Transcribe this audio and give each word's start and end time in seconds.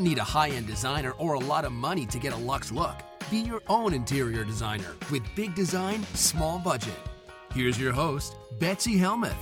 Don't 0.00 0.08
need 0.08 0.18
a 0.18 0.24
high 0.24 0.48
end 0.48 0.66
designer 0.66 1.10
or 1.18 1.34
a 1.34 1.38
lot 1.38 1.66
of 1.66 1.72
money 1.72 2.06
to 2.06 2.18
get 2.18 2.32
a 2.32 2.36
luxe 2.36 2.72
look. 2.72 2.96
Be 3.30 3.40
your 3.40 3.60
own 3.68 3.92
interior 3.92 4.44
designer 4.44 4.96
with 5.10 5.22
big 5.36 5.54
design, 5.54 6.02
small 6.14 6.58
budget. 6.58 6.94
Here's 7.52 7.78
your 7.78 7.92
host, 7.92 8.34
Betsy 8.58 8.96
Helmuth. 8.96 9.36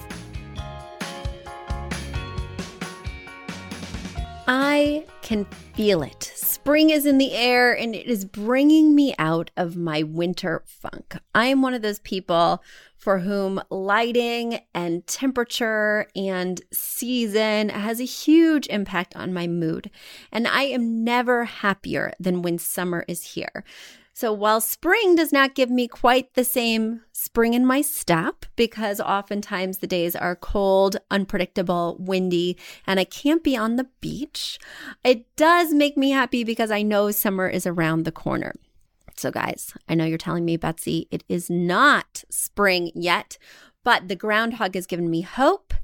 I 4.48 5.04
can 5.22 5.44
feel 5.74 6.02
it. 6.02 6.32
Spring 6.34 6.90
is 6.90 7.06
in 7.06 7.18
the 7.18 7.34
air 7.34 7.72
and 7.72 7.94
it 7.94 8.06
is 8.06 8.24
bringing 8.24 8.96
me 8.96 9.14
out 9.16 9.52
of 9.56 9.76
my 9.76 10.02
winter 10.02 10.64
funk. 10.66 11.18
I 11.36 11.46
am 11.46 11.62
one 11.62 11.74
of 11.74 11.82
those 11.82 12.00
people 12.00 12.64
for 12.98 13.20
whom 13.20 13.62
lighting 13.70 14.60
and 14.74 15.06
temperature 15.06 16.06
and 16.14 16.60
season 16.72 17.70
has 17.70 18.00
a 18.00 18.04
huge 18.04 18.66
impact 18.66 19.16
on 19.16 19.32
my 19.32 19.46
mood. 19.46 19.90
And 20.30 20.46
I 20.46 20.64
am 20.64 21.04
never 21.04 21.44
happier 21.44 22.12
than 22.18 22.42
when 22.42 22.58
summer 22.58 23.04
is 23.08 23.22
here. 23.34 23.64
So 24.12 24.32
while 24.32 24.60
spring 24.60 25.14
does 25.14 25.32
not 25.32 25.54
give 25.54 25.70
me 25.70 25.86
quite 25.86 26.34
the 26.34 26.42
same 26.42 27.02
spring 27.12 27.54
in 27.54 27.64
my 27.64 27.82
step, 27.82 28.46
because 28.56 28.98
oftentimes 29.00 29.78
the 29.78 29.86
days 29.86 30.16
are 30.16 30.34
cold, 30.34 30.96
unpredictable, 31.08 31.96
windy, 32.00 32.56
and 32.84 32.98
I 32.98 33.04
can't 33.04 33.44
be 33.44 33.56
on 33.56 33.76
the 33.76 33.86
beach, 34.00 34.58
it 35.04 35.24
does 35.36 35.72
make 35.72 35.96
me 35.96 36.10
happy 36.10 36.42
because 36.42 36.72
I 36.72 36.82
know 36.82 37.12
summer 37.12 37.48
is 37.48 37.64
around 37.64 38.02
the 38.02 38.10
corner. 38.10 38.54
So, 39.18 39.32
guys, 39.32 39.74
I 39.88 39.96
know 39.96 40.04
you're 40.04 40.16
telling 40.16 40.44
me, 40.44 40.56
Betsy, 40.56 41.08
it 41.10 41.24
is 41.28 41.50
not 41.50 42.22
spring 42.30 42.92
yet, 42.94 43.36
but 43.82 44.06
the 44.06 44.14
groundhog 44.14 44.76
has 44.76 44.86
given 44.86 45.10
me 45.10 45.22
hope. 45.22 45.74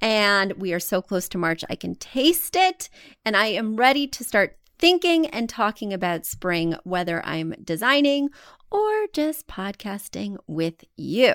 And 0.00 0.52
we 0.52 0.72
are 0.72 0.78
so 0.78 1.02
close 1.02 1.28
to 1.30 1.38
March, 1.38 1.64
I 1.68 1.74
can 1.74 1.96
taste 1.96 2.54
it. 2.54 2.88
And 3.24 3.36
I 3.36 3.46
am 3.46 3.74
ready 3.74 4.06
to 4.06 4.22
start 4.22 4.56
thinking 4.78 5.26
and 5.26 5.48
talking 5.48 5.92
about 5.92 6.26
spring, 6.26 6.76
whether 6.84 7.26
I'm 7.26 7.56
designing 7.64 8.28
or 8.70 9.08
just 9.12 9.48
podcasting 9.48 10.36
with 10.46 10.84
you. 10.96 11.34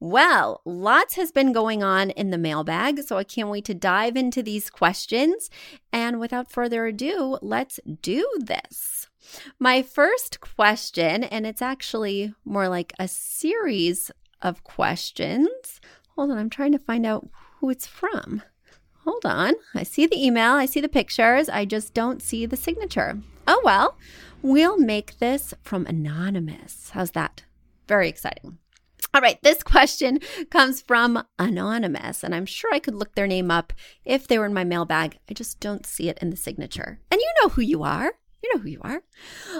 Well, 0.00 0.60
lots 0.64 1.14
has 1.14 1.30
been 1.30 1.52
going 1.52 1.84
on 1.84 2.10
in 2.10 2.30
the 2.30 2.38
mailbag, 2.38 3.02
so 3.04 3.16
I 3.16 3.24
can't 3.24 3.48
wait 3.48 3.64
to 3.66 3.74
dive 3.74 4.16
into 4.16 4.42
these 4.42 4.70
questions. 4.70 5.50
And 5.92 6.18
without 6.18 6.50
further 6.50 6.86
ado, 6.86 7.38
let's 7.42 7.78
do 8.02 8.28
this. 8.40 8.97
My 9.58 9.82
first 9.82 10.40
question, 10.40 11.24
and 11.24 11.46
it's 11.46 11.62
actually 11.62 12.34
more 12.44 12.68
like 12.68 12.92
a 12.98 13.08
series 13.08 14.10
of 14.42 14.64
questions. 14.64 15.80
Hold 16.16 16.30
on, 16.30 16.38
I'm 16.38 16.50
trying 16.50 16.72
to 16.72 16.78
find 16.78 17.04
out 17.04 17.28
who 17.60 17.70
it's 17.70 17.86
from. 17.86 18.42
Hold 19.04 19.24
on. 19.24 19.54
I 19.74 19.82
see 19.82 20.06
the 20.06 20.22
email, 20.22 20.52
I 20.52 20.66
see 20.66 20.80
the 20.80 20.88
pictures, 20.88 21.48
I 21.48 21.64
just 21.64 21.94
don't 21.94 22.22
see 22.22 22.46
the 22.46 22.56
signature. 22.56 23.20
Oh 23.46 23.60
well, 23.64 23.96
we'll 24.42 24.78
make 24.78 25.18
this 25.18 25.54
from 25.62 25.86
Anonymous. 25.86 26.90
How's 26.90 27.12
that? 27.12 27.44
Very 27.86 28.08
exciting. 28.08 28.58
All 29.14 29.22
right, 29.22 29.42
this 29.42 29.62
question 29.62 30.20
comes 30.50 30.82
from 30.82 31.24
Anonymous, 31.38 32.22
and 32.22 32.34
I'm 32.34 32.44
sure 32.44 32.70
I 32.74 32.78
could 32.78 32.94
look 32.94 33.14
their 33.14 33.26
name 33.26 33.50
up 33.50 33.72
if 34.04 34.28
they 34.28 34.38
were 34.38 34.44
in 34.46 34.52
my 34.52 34.64
mailbag. 34.64 35.18
I 35.30 35.32
just 35.32 35.60
don't 35.60 35.86
see 35.86 36.10
it 36.10 36.18
in 36.18 36.28
the 36.28 36.36
signature. 36.36 37.00
And 37.10 37.18
you 37.18 37.32
know 37.40 37.48
who 37.48 37.62
you 37.62 37.82
are. 37.82 38.12
You 38.42 38.54
know 38.54 38.60
who 38.62 38.68
you 38.68 38.80
are. 38.82 39.02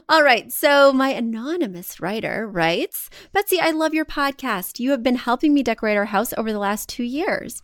All 0.08 0.22
right. 0.22 0.52
So, 0.52 0.92
my 0.92 1.08
anonymous 1.10 2.00
writer 2.00 2.46
writes 2.46 3.10
Betsy, 3.32 3.60
I 3.60 3.70
love 3.70 3.92
your 3.92 4.04
podcast. 4.04 4.78
You 4.78 4.92
have 4.92 5.02
been 5.02 5.16
helping 5.16 5.52
me 5.52 5.62
decorate 5.62 5.96
our 5.96 6.06
house 6.06 6.32
over 6.36 6.52
the 6.52 6.60
last 6.60 6.88
two 6.88 7.02
years. 7.02 7.60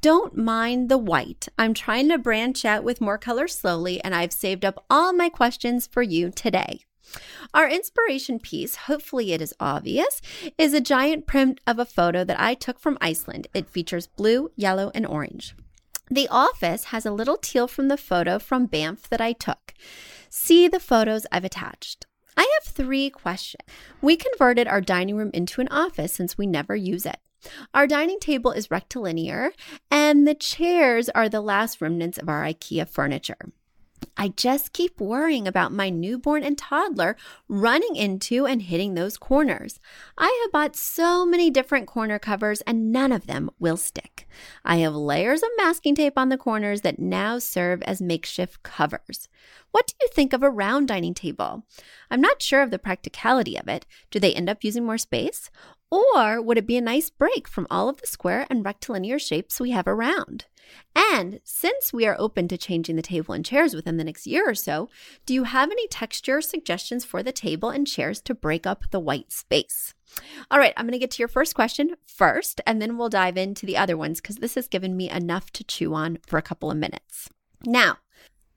Don't 0.00 0.36
mind 0.36 0.88
the 0.88 0.98
white. 0.98 1.48
I'm 1.56 1.72
trying 1.72 2.08
to 2.08 2.18
branch 2.18 2.64
out 2.64 2.82
with 2.82 3.00
more 3.00 3.18
color 3.18 3.46
slowly, 3.46 4.02
and 4.02 4.14
I've 4.14 4.32
saved 4.32 4.64
up 4.64 4.84
all 4.90 5.12
my 5.12 5.28
questions 5.28 5.86
for 5.86 6.02
you 6.02 6.30
today. 6.30 6.80
Our 7.54 7.68
inspiration 7.68 8.40
piece, 8.40 8.76
hopefully 8.76 9.32
it 9.32 9.40
is 9.40 9.54
obvious, 9.60 10.20
is 10.58 10.74
a 10.74 10.80
giant 10.80 11.26
print 11.26 11.60
of 11.66 11.78
a 11.78 11.84
photo 11.84 12.24
that 12.24 12.40
I 12.40 12.54
took 12.54 12.80
from 12.80 12.98
Iceland. 13.00 13.46
It 13.54 13.68
features 13.68 14.08
blue, 14.08 14.50
yellow, 14.56 14.90
and 14.94 15.06
orange. 15.06 15.54
The 16.10 16.28
office 16.28 16.84
has 16.84 17.04
a 17.04 17.10
little 17.10 17.36
teal 17.36 17.66
from 17.66 17.88
the 17.88 17.96
photo 17.96 18.38
from 18.38 18.66
Banff 18.66 19.08
that 19.08 19.20
I 19.20 19.32
took. 19.32 19.74
See 20.30 20.68
the 20.68 20.78
photos 20.78 21.26
I've 21.32 21.44
attached. 21.44 22.06
I 22.36 22.48
have 22.54 22.72
three 22.72 23.10
questions. 23.10 23.64
We 24.00 24.16
converted 24.16 24.68
our 24.68 24.80
dining 24.80 25.16
room 25.16 25.30
into 25.34 25.60
an 25.60 25.68
office 25.68 26.12
since 26.12 26.38
we 26.38 26.46
never 26.46 26.76
use 26.76 27.06
it. 27.06 27.18
Our 27.74 27.86
dining 27.86 28.20
table 28.20 28.52
is 28.52 28.70
rectilinear, 28.70 29.52
and 29.90 30.26
the 30.26 30.34
chairs 30.34 31.08
are 31.08 31.28
the 31.28 31.40
last 31.40 31.80
remnants 31.80 32.18
of 32.18 32.28
our 32.28 32.44
IKEA 32.44 32.88
furniture. 32.88 33.52
I 34.16 34.28
just 34.28 34.72
keep 34.72 35.00
worrying 35.00 35.46
about 35.46 35.72
my 35.72 35.90
newborn 35.90 36.42
and 36.42 36.56
toddler 36.56 37.16
running 37.48 37.96
into 37.96 38.46
and 38.46 38.62
hitting 38.62 38.94
those 38.94 39.18
corners. 39.18 39.78
I 40.16 40.40
have 40.42 40.52
bought 40.52 40.74
so 40.74 41.26
many 41.26 41.50
different 41.50 41.86
corner 41.86 42.18
covers 42.18 42.62
and 42.62 42.90
none 42.90 43.12
of 43.12 43.26
them 43.26 43.50
will 43.58 43.76
stick. 43.76 44.26
I 44.64 44.76
have 44.78 44.94
layers 44.94 45.42
of 45.42 45.50
masking 45.58 45.94
tape 45.94 46.16
on 46.16 46.30
the 46.30 46.38
corners 46.38 46.80
that 46.80 46.98
now 46.98 47.38
serve 47.38 47.82
as 47.82 48.00
makeshift 48.00 48.62
covers. 48.62 49.28
What 49.72 49.86
do 49.86 49.94
you 50.00 50.08
think 50.08 50.32
of 50.32 50.42
a 50.42 50.50
round 50.50 50.88
dining 50.88 51.12
table? 51.12 51.64
I'm 52.10 52.22
not 52.22 52.40
sure 52.40 52.62
of 52.62 52.70
the 52.70 52.78
practicality 52.78 53.58
of 53.58 53.68
it. 53.68 53.84
Do 54.10 54.18
they 54.18 54.32
end 54.32 54.48
up 54.48 54.64
using 54.64 54.86
more 54.86 54.96
space? 54.96 55.50
Or 55.90 56.42
would 56.42 56.58
it 56.58 56.66
be 56.66 56.76
a 56.76 56.82
nice 56.82 57.10
break 57.10 57.46
from 57.46 57.66
all 57.70 57.88
of 57.88 58.00
the 58.00 58.06
square 58.06 58.46
and 58.50 58.64
rectilinear 58.64 59.18
shapes 59.18 59.60
we 59.60 59.70
have 59.70 59.86
around? 59.86 60.46
And 60.94 61.40
since 61.44 61.92
we 61.92 62.06
are 62.06 62.16
open 62.18 62.48
to 62.48 62.58
changing 62.58 62.96
the 62.96 63.02
table 63.02 63.34
and 63.34 63.44
chairs 63.44 63.74
within 63.74 63.96
the 63.96 64.04
next 64.04 64.26
year 64.26 64.48
or 64.48 64.54
so, 64.54 64.88
do 65.24 65.34
you 65.34 65.44
have 65.44 65.70
any 65.70 65.86
texture 65.88 66.40
suggestions 66.40 67.04
for 67.04 67.22
the 67.22 67.32
table 67.32 67.70
and 67.70 67.86
chairs 67.86 68.20
to 68.22 68.34
break 68.34 68.66
up 68.66 68.90
the 68.90 68.98
white 68.98 69.30
space? 69.30 69.94
All 70.50 70.58
right, 70.58 70.72
I'm 70.76 70.86
going 70.86 70.92
to 70.92 70.98
get 70.98 71.12
to 71.12 71.18
your 71.20 71.28
first 71.28 71.54
question 71.54 71.94
first, 72.04 72.60
and 72.66 72.80
then 72.80 72.96
we'll 72.96 73.08
dive 73.08 73.36
into 73.36 73.66
the 73.66 73.76
other 73.76 73.96
ones 73.96 74.20
because 74.20 74.36
this 74.36 74.54
has 74.54 74.68
given 74.68 74.96
me 74.96 75.10
enough 75.10 75.50
to 75.52 75.64
chew 75.64 75.94
on 75.94 76.18
for 76.26 76.38
a 76.38 76.42
couple 76.42 76.70
of 76.70 76.76
minutes. 76.76 77.28
Now, 77.64 77.98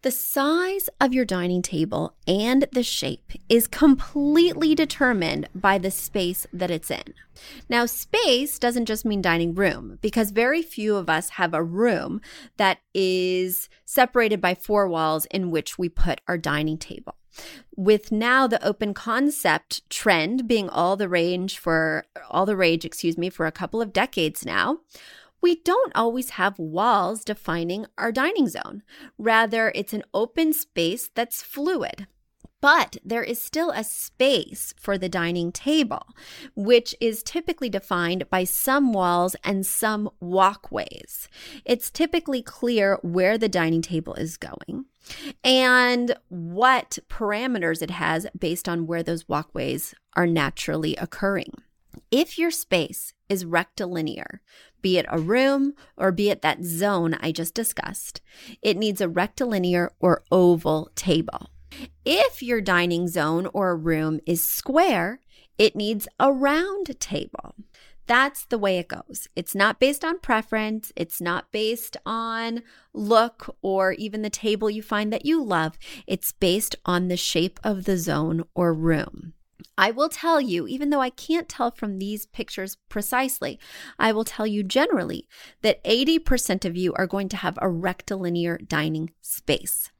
the 0.01 0.11
size 0.11 0.89
of 1.01 1.13
your 1.13 1.25
dining 1.25 1.61
table 1.61 2.15
and 2.25 2.65
the 2.71 2.83
shape 2.83 3.33
is 3.49 3.67
completely 3.67 4.73
determined 4.73 5.49
by 5.53 5.77
the 5.77 5.91
space 5.91 6.47
that 6.53 6.71
it's 6.71 6.89
in. 6.89 7.13
Now, 7.67 7.85
space 7.85 8.59
doesn't 8.59 8.85
just 8.85 9.05
mean 9.05 9.21
dining 9.21 9.53
room 9.53 9.99
because 10.01 10.31
very 10.31 10.61
few 10.61 10.95
of 10.95 11.09
us 11.09 11.31
have 11.31 11.53
a 11.53 11.63
room 11.63 12.21
that 12.57 12.79
is 12.93 13.67
separated 13.83 14.39
by 14.39 14.55
four 14.55 14.87
walls 14.87 15.25
in 15.25 15.51
which 15.51 15.77
we 15.77 15.89
put 15.89 16.21
our 16.27 16.37
dining 16.37 16.77
table. 16.77 17.15
With 17.75 18.11
now 18.11 18.47
the 18.47 18.65
open 18.65 18.93
concept 18.93 19.89
trend 19.89 20.47
being 20.47 20.69
all 20.69 20.95
the 20.97 21.09
range 21.09 21.57
for 21.57 22.05
all 22.29 22.45
the 22.45 22.57
rage, 22.57 22.85
excuse 22.85 23.17
me, 23.17 23.29
for 23.29 23.45
a 23.45 23.51
couple 23.51 23.81
of 23.81 23.93
decades 23.93 24.45
now, 24.45 24.79
we 25.41 25.55
don't 25.61 25.95
always 25.95 26.31
have 26.31 26.59
walls 26.59 27.23
defining 27.23 27.85
our 27.97 28.11
dining 28.11 28.47
zone. 28.47 28.83
Rather, 29.17 29.71
it's 29.75 29.93
an 29.93 30.03
open 30.13 30.53
space 30.53 31.09
that's 31.13 31.43
fluid. 31.43 32.07
But 32.61 32.97
there 33.05 33.23
is 33.23 33.41
still 33.41 33.71
a 33.71 33.85
space 33.85 34.73
for 34.77 34.97
the 34.97 35.07
dining 35.07 35.51
table, 35.51 36.07
which 36.55 36.93
is 36.99 37.23
typically 37.23 37.69
defined 37.69 38.29
by 38.29 38.43
some 38.43 38.91
walls 38.91 39.35
and 39.45 39.65
some 39.65 40.09
walkways. 40.19 41.29
It's 41.63 41.89
typically 41.89 42.41
clear 42.41 42.99
where 43.01 43.37
the 43.37 43.47
dining 43.47 43.81
table 43.81 44.13
is 44.15 44.35
going 44.35 44.85
and 45.41 46.15
what 46.27 46.99
parameters 47.09 47.81
it 47.81 47.91
has 47.91 48.27
based 48.37 48.67
on 48.67 48.87
where 48.87 49.03
those 49.03 49.29
walkways 49.29 49.95
are 50.15 50.27
naturally 50.27 50.97
occurring. 50.97 51.53
If 52.11 52.39
your 52.39 52.49
space 52.49 53.13
is 53.27 53.45
rectilinear, 53.45 54.41
be 54.81 54.97
it 54.97 55.05
a 55.09 55.19
room 55.19 55.73
or 55.95 56.11
be 56.11 56.29
it 56.29 56.41
that 56.41 56.63
zone 56.63 57.15
I 57.19 57.31
just 57.31 57.53
discussed, 57.53 58.21
it 58.61 58.77
needs 58.77 58.99
a 58.99 59.09
rectilinear 59.09 59.91
or 59.99 60.23
oval 60.31 60.89
table. 60.95 61.51
If 62.05 62.41
your 62.41 62.61
dining 62.61 63.07
zone 63.07 63.47
or 63.53 63.77
room 63.77 64.19
is 64.25 64.43
square, 64.43 65.19
it 65.59 65.75
needs 65.75 66.07
a 66.19 66.33
round 66.33 66.99
table. 66.99 67.53
That's 68.07 68.43
the 68.45 68.57
way 68.57 68.79
it 68.79 68.87
goes. 68.87 69.27
It's 69.35 69.53
not 69.53 69.79
based 69.79 70.03
on 70.03 70.17
preference. 70.17 70.91
It's 70.95 71.21
not 71.21 71.51
based 71.51 71.95
on 72.07 72.63
look 72.91 73.55
or 73.61 73.91
even 73.93 74.23
the 74.23 74.31
table 74.31 74.67
you 74.67 74.81
find 74.81 75.13
that 75.13 75.27
you 75.27 75.43
love. 75.43 75.77
It's 76.07 76.31
based 76.31 76.75
on 76.85 77.07
the 77.07 77.17
shape 77.17 77.59
of 77.63 77.83
the 77.83 77.99
zone 77.99 78.45
or 78.55 78.73
room. 78.73 79.33
I 79.77 79.91
will 79.91 80.09
tell 80.09 80.39
you, 80.39 80.67
even 80.67 80.89
though 80.89 81.01
I 81.01 81.09
can't 81.09 81.49
tell 81.49 81.71
from 81.71 81.99
these 81.99 82.25
pictures 82.25 82.77
precisely, 82.89 83.59
I 83.97 84.11
will 84.11 84.23
tell 84.23 84.47
you 84.47 84.63
generally 84.63 85.27
that 85.61 85.83
80% 85.83 86.65
of 86.65 86.77
you 86.77 86.93
are 86.93 87.07
going 87.07 87.29
to 87.29 87.37
have 87.37 87.57
a 87.61 87.69
rectilinear 87.69 88.57
dining 88.57 89.11
space. 89.21 89.91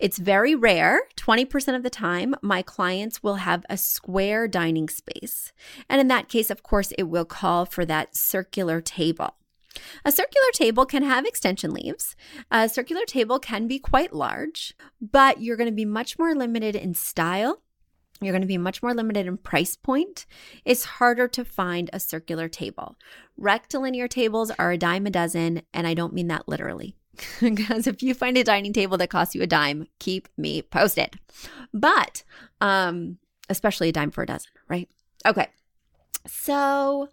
It's 0.00 0.18
very 0.18 0.54
rare. 0.54 1.02
20% 1.16 1.74
of 1.74 1.82
the 1.82 1.90
time, 1.90 2.34
my 2.40 2.62
clients 2.62 3.22
will 3.22 3.36
have 3.36 3.64
a 3.68 3.76
square 3.76 4.46
dining 4.46 4.88
space. 4.88 5.52
And 5.88 6.00
in 6.00 6.08
that 6.08 6.28
case, 6.28 6.50
of 6.50 6.62
course, 6.62 6.92
it 6.96 7.04
will 7.04 7.24
call 7.24 7.66
for 7.66 7.84
that 7.84 8.16
circular 8.16 8.80
table. 8.80 9.34
A 10.04 10.12
circular 10.12 10.50
table 10.52 10.86
can 10.86 11.02
have 11.02 11.26
extension 11.26 11.72
leaves. 11.72 12.16
A 12.50 12.68
circular 12.68 13.04
table 13.04 13.38
can 13.38 13.66
be 13.66 13.78
quite 13.78 14.12
large, 14.12 14.74
but 15.00 15.40
you're 15.42 15.56
going 15.56 15.68
to 15.68 15.74
be 15.74 15.84
much 15.84 16.18
more 16.18 16.34
limited 16.34 16.74
in 16.76 16.94
style. 16.94 17.62
You're 18.20 18.32
going 18.32 18.42
to 18.42 18.48
be 18.48 18.58
much 18.58 18.82
more 18.82 18.94
limited 18.94 19.26
in 19.26 19.36
price 19.36 19.76
point. 19.76 20.26
It's 20.64 20.84
harder 20.84 21.28
to 21.28 21.44
find 21.44 21.88
a 21.92 22.00
circular 22.00 22.48
table. 22.48 22.96
Rectilinear 23.36 24.08
tables 24.08 24.50
are 24.58 24.72
a 24.72 24.78
dime 24.78 25.06
a 25.06 25.10
dozen, 25.10 25.62
and 25.72 25.86
I 25.86 25.94
don't 25.94 26.12
mean 26.12 26.28
that 26.28 26.48
literally. 26.48 26.96
because 27.40 27.86
if 27.86 28.02
you 28.02 28.14
find 28.14 28.36
a 28.36 28.44
dining 28.44 28.72
table 28.72 28.96
that 28.98 29.10
costs 29.10 29.34
you 29.34 29.42
a 29.42 29.46
dime, 29.46 29.86
keep 29.98 30.28
me 30.36 30.62
posted. 30.62 31.18
But 31.72 32.22
um 32.60 33.18
especially 33.48 33.88
a 33.88 33.92
dime 33.92 34.10
for 34.10 34.22
a 34.22 34.26
dozen, 34.26 34.50
right? 34.68 34.88
Okay. 35.26 35.48
So 36.26 37.08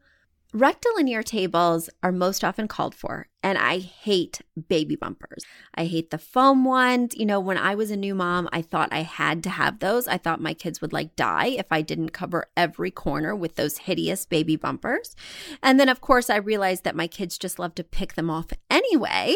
Rectilinear 0.56 1.22
tables 1.22 1.90
are 2.02 2.14
most 2.14 2.42
often 2.42 2.70
called 2.70 2.96
for, 2.96 3.28
and 3.44 3.58
I 3.58 3.80
hate 3.80 4.40
baby 4.70 4.96
bumpers. 4.96 5.44
I 5.76 5.84
hate 5.84 6.12
the 6.12 6.18
foam 6.18 6.64
ones. 6.64 7.14
You 7.14 7.26
know, 7.26 7.42
when 7.42 7.58
I 7.58 7.76
was 7.76 7.92
a 7.92 7.98
new 7.98 8.16
mom, 8.16 8.48
I 8.54 8.62
thought 8.62 8.88
I 8.94 9.02
had 9.02 9.44
to 9.44 9.50
have 9.50 9.80
those. 9.80 10.08
I 10.08 10.18
thought 10.18 10.40
my 10.40 10.54
kids 10.54 10.80
would 10.80 10.94
like 10.94 11.18
die 11.18 11.48
if 11.48 11.66
I 11.72 11.82
didn't 11.82 12.12
cover 12.12 12.48
every 12.56 12.90
corner 12.90 13.36
with 13.36 13.58
those 13.58 13.80
hideous 13.80 14.26
baby 14.26 14.56
bumpers. 14.56 15.14
And 15.62 15.78
then, 15.78 15.90
of 15.90 16.00
course, 16.00 16.30
I 16.30 16.38
realized 16.38 16.86
that 16.86 16.96
my 16.96 17.08
kids 17.08 17.38
just 17.38 17.60
love 17.60 17.76
to 17.76 17.84
pick 17.84 18.14
them 18.14 18.30
off 18.30 18.48
anyway. 18.70 19.36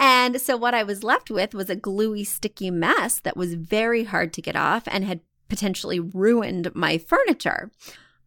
And 0.00 0.40
so, 0.40 0.56
what 0.56 0.74
I 0.74 0.82
was 0.82 1.04
left 1.04 1.30
with 1.30 1.54
was 1.54 1.70
a 1.70 1.76
gluey, 1.76 2.24
sticky 2.24 2.72
mess 2.72 3.20
that 3.20 3.36
was 3.36 3.54
very 3.54 4.02
hard 4.02 4.32
to 4.32 4.42
get 4.42 4.56
off 4.56 4.82
and 4.88 5.04
had 5.04 5.20
potentially 5.48 6.00
ruined 6.00 6.74
my 6.74 6.98
furniture. 6.98 7.70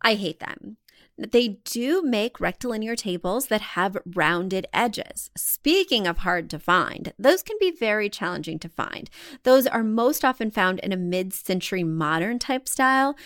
I 0.01 0.13
hate 0.13 0.39
them. 0.39 0.77
They 1.19 1.59
do 1.65 2.01
make 2.01 2.39
rectilinear 2.39 2.95
tables 2.95 3.47
that 3.47 3.61
have 3.61 3.97
rounded 4.05 4.67
edges. 4.73 5.31
Speaking 5.35 6.07
of 6.07 6.19
hard 6.19 6.49
to 6.51 6.59
find, 6.59 7.13
those 7.19 7.43
can 7.43 7.57
be 7.59 7.71
very 7.71 8.09
challenging 8.09 8.57
to 8.59 8.69
find. 8.69 9.09
Those 9.43 9.67
are 9.67 9.83
most 9.83 10.23
often 10.23 10.49
found 10.49 10.79
in 10.79 10.93
a 10.93 10.97
mid 10.97 11.33
century 11.33 11.83
modern 11.83 12.39
type 12.39 12.69
style. 12.69 13.17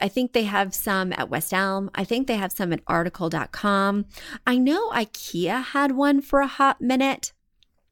I 0.00 0.08
think 0.08 0.32
they 0.32 0.44
have 0.44 0.74
some 0.74 1.12
at 1.12 1.28
West 1.28 1.52
Elm. 1.52 1.90
I 1.94 2.04
think 2.04 2.26
they 2.26 2.36
have 2.36 2.52
some 2.52 2.72
at 2.72 2.80
article.com. 2.86 4.06
I 4.46 4.56
know 4.56 4.90
IKEA 4.90 5.62
had 5.62 5.92
one 5.92 6.22
for 6.22 6.40
a 6.40 6.46
hot 6.46 6.80
minute. 6.80 7.32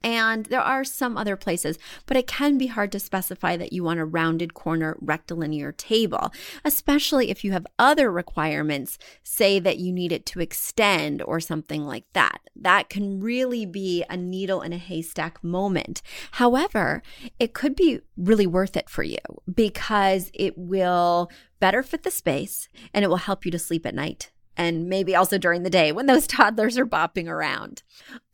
And 0.02 0.47
there 0.47 0.61
are 0.61 0.82
some 0.82 1.19
other 1.19 1.37
places, 1.37 1.79
but 2.06 2.17
it 2.17 2.26
can 2.26 2.56
be 2.56 2.69
hard 2.69 2.91
to 2.93 3.00
specify 3.00 3.56
that 3.58 3.73
you 3.73 3.85
want 3.85 4.00
a 4.00 4.05
rounded 4.05 4.55
corner 4.55 4.97
rectilinear 5.00 5.73
table, 5.73 6.32
especially 6.64 7.31
if 7.31 7.44
you 7.44 7.52
have 7.52 7.67
other 7.79 8.11
requirements, 8.11 8.99
say 9.23 9.58
that 9.58 9.79
you 9.79 9.93
need 9.93 10.11
it 10.11 10.25
to 10.26 10.41
extend 10.41 11.20
or 11.23 11.38
something 11.38 11.85
like 11.85 12.06
that. 12.14 12.41
That 12.56 12.88
can 12.88 13.20
really 13.20 13.67
be 13.67 14.05
a 14.08 14.17
needle 14.17 14.62
in 14.62 14.73
a 14.73 14.79
haystack 14.79 15.44
moment. 15.44 16.00
However, 16.32 17.02
it 17.38 17.52
could 17.52 17.76
be 17.76 18.00
really 18.17 18.47
worth 18.47 18.76
it 18.76 18.88
for 18.88 19.02
you 19.02 19.19
because 19.52 20.31
it 20.32 20.56
will 20.56 21.31
better 21.58 21.82
fit 21.82 22.05
the 22.05 22.11
space 22.11 22.69
and 22.94 23.05
it 23.05 23.08
will 23.08 23.17
help 23.17 23.44
you 23.44 23.50
to 23.50 23.58
sleep 23.58 23.85
at 23.85 23.94
night 23.94 24.31
and 24.61 24.91
maybe 24.91 25.17
also 25.17 25.39
during 25.39 25.62
the 25.62 25.71
day 25.71 25.91
when 25.91 26.05
those 26.05 26.27
toddlers 26.27 26.77
are 26.77 26.85
bopping 26.85 27.27
around. 27.27 27.83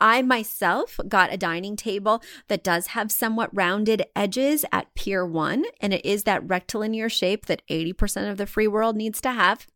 I 0.00 0.22
myself 0.22 0.98
got 1.06 1.32
a 1.32 1.36
dining 1.36 1.76
table 1.76 2.20
that 2.48 2.64
does 2.64 2.88
have 2.88 3.12
somewhat 3.12 3.54
rounded 3.54 4.04
edges 4.16 4.64
at 4.72 4.92
Pier 4.96 5.24
1, 5.24 5.64
and 5.80 5.94
it 5.94 6.04
is 6.04 6.24
that 6.24 6.46
rectilinear 6.46 7.08
shape 7.08 7.46
that 7.46 7.62
80% 7.70 8.28
of 8.28 8.38
the 8.38 8.46
free 8.46 8.66
world 8.66 8.96
needs 8.96 9.20
to 9.20 9.30
have. 9.30 9.68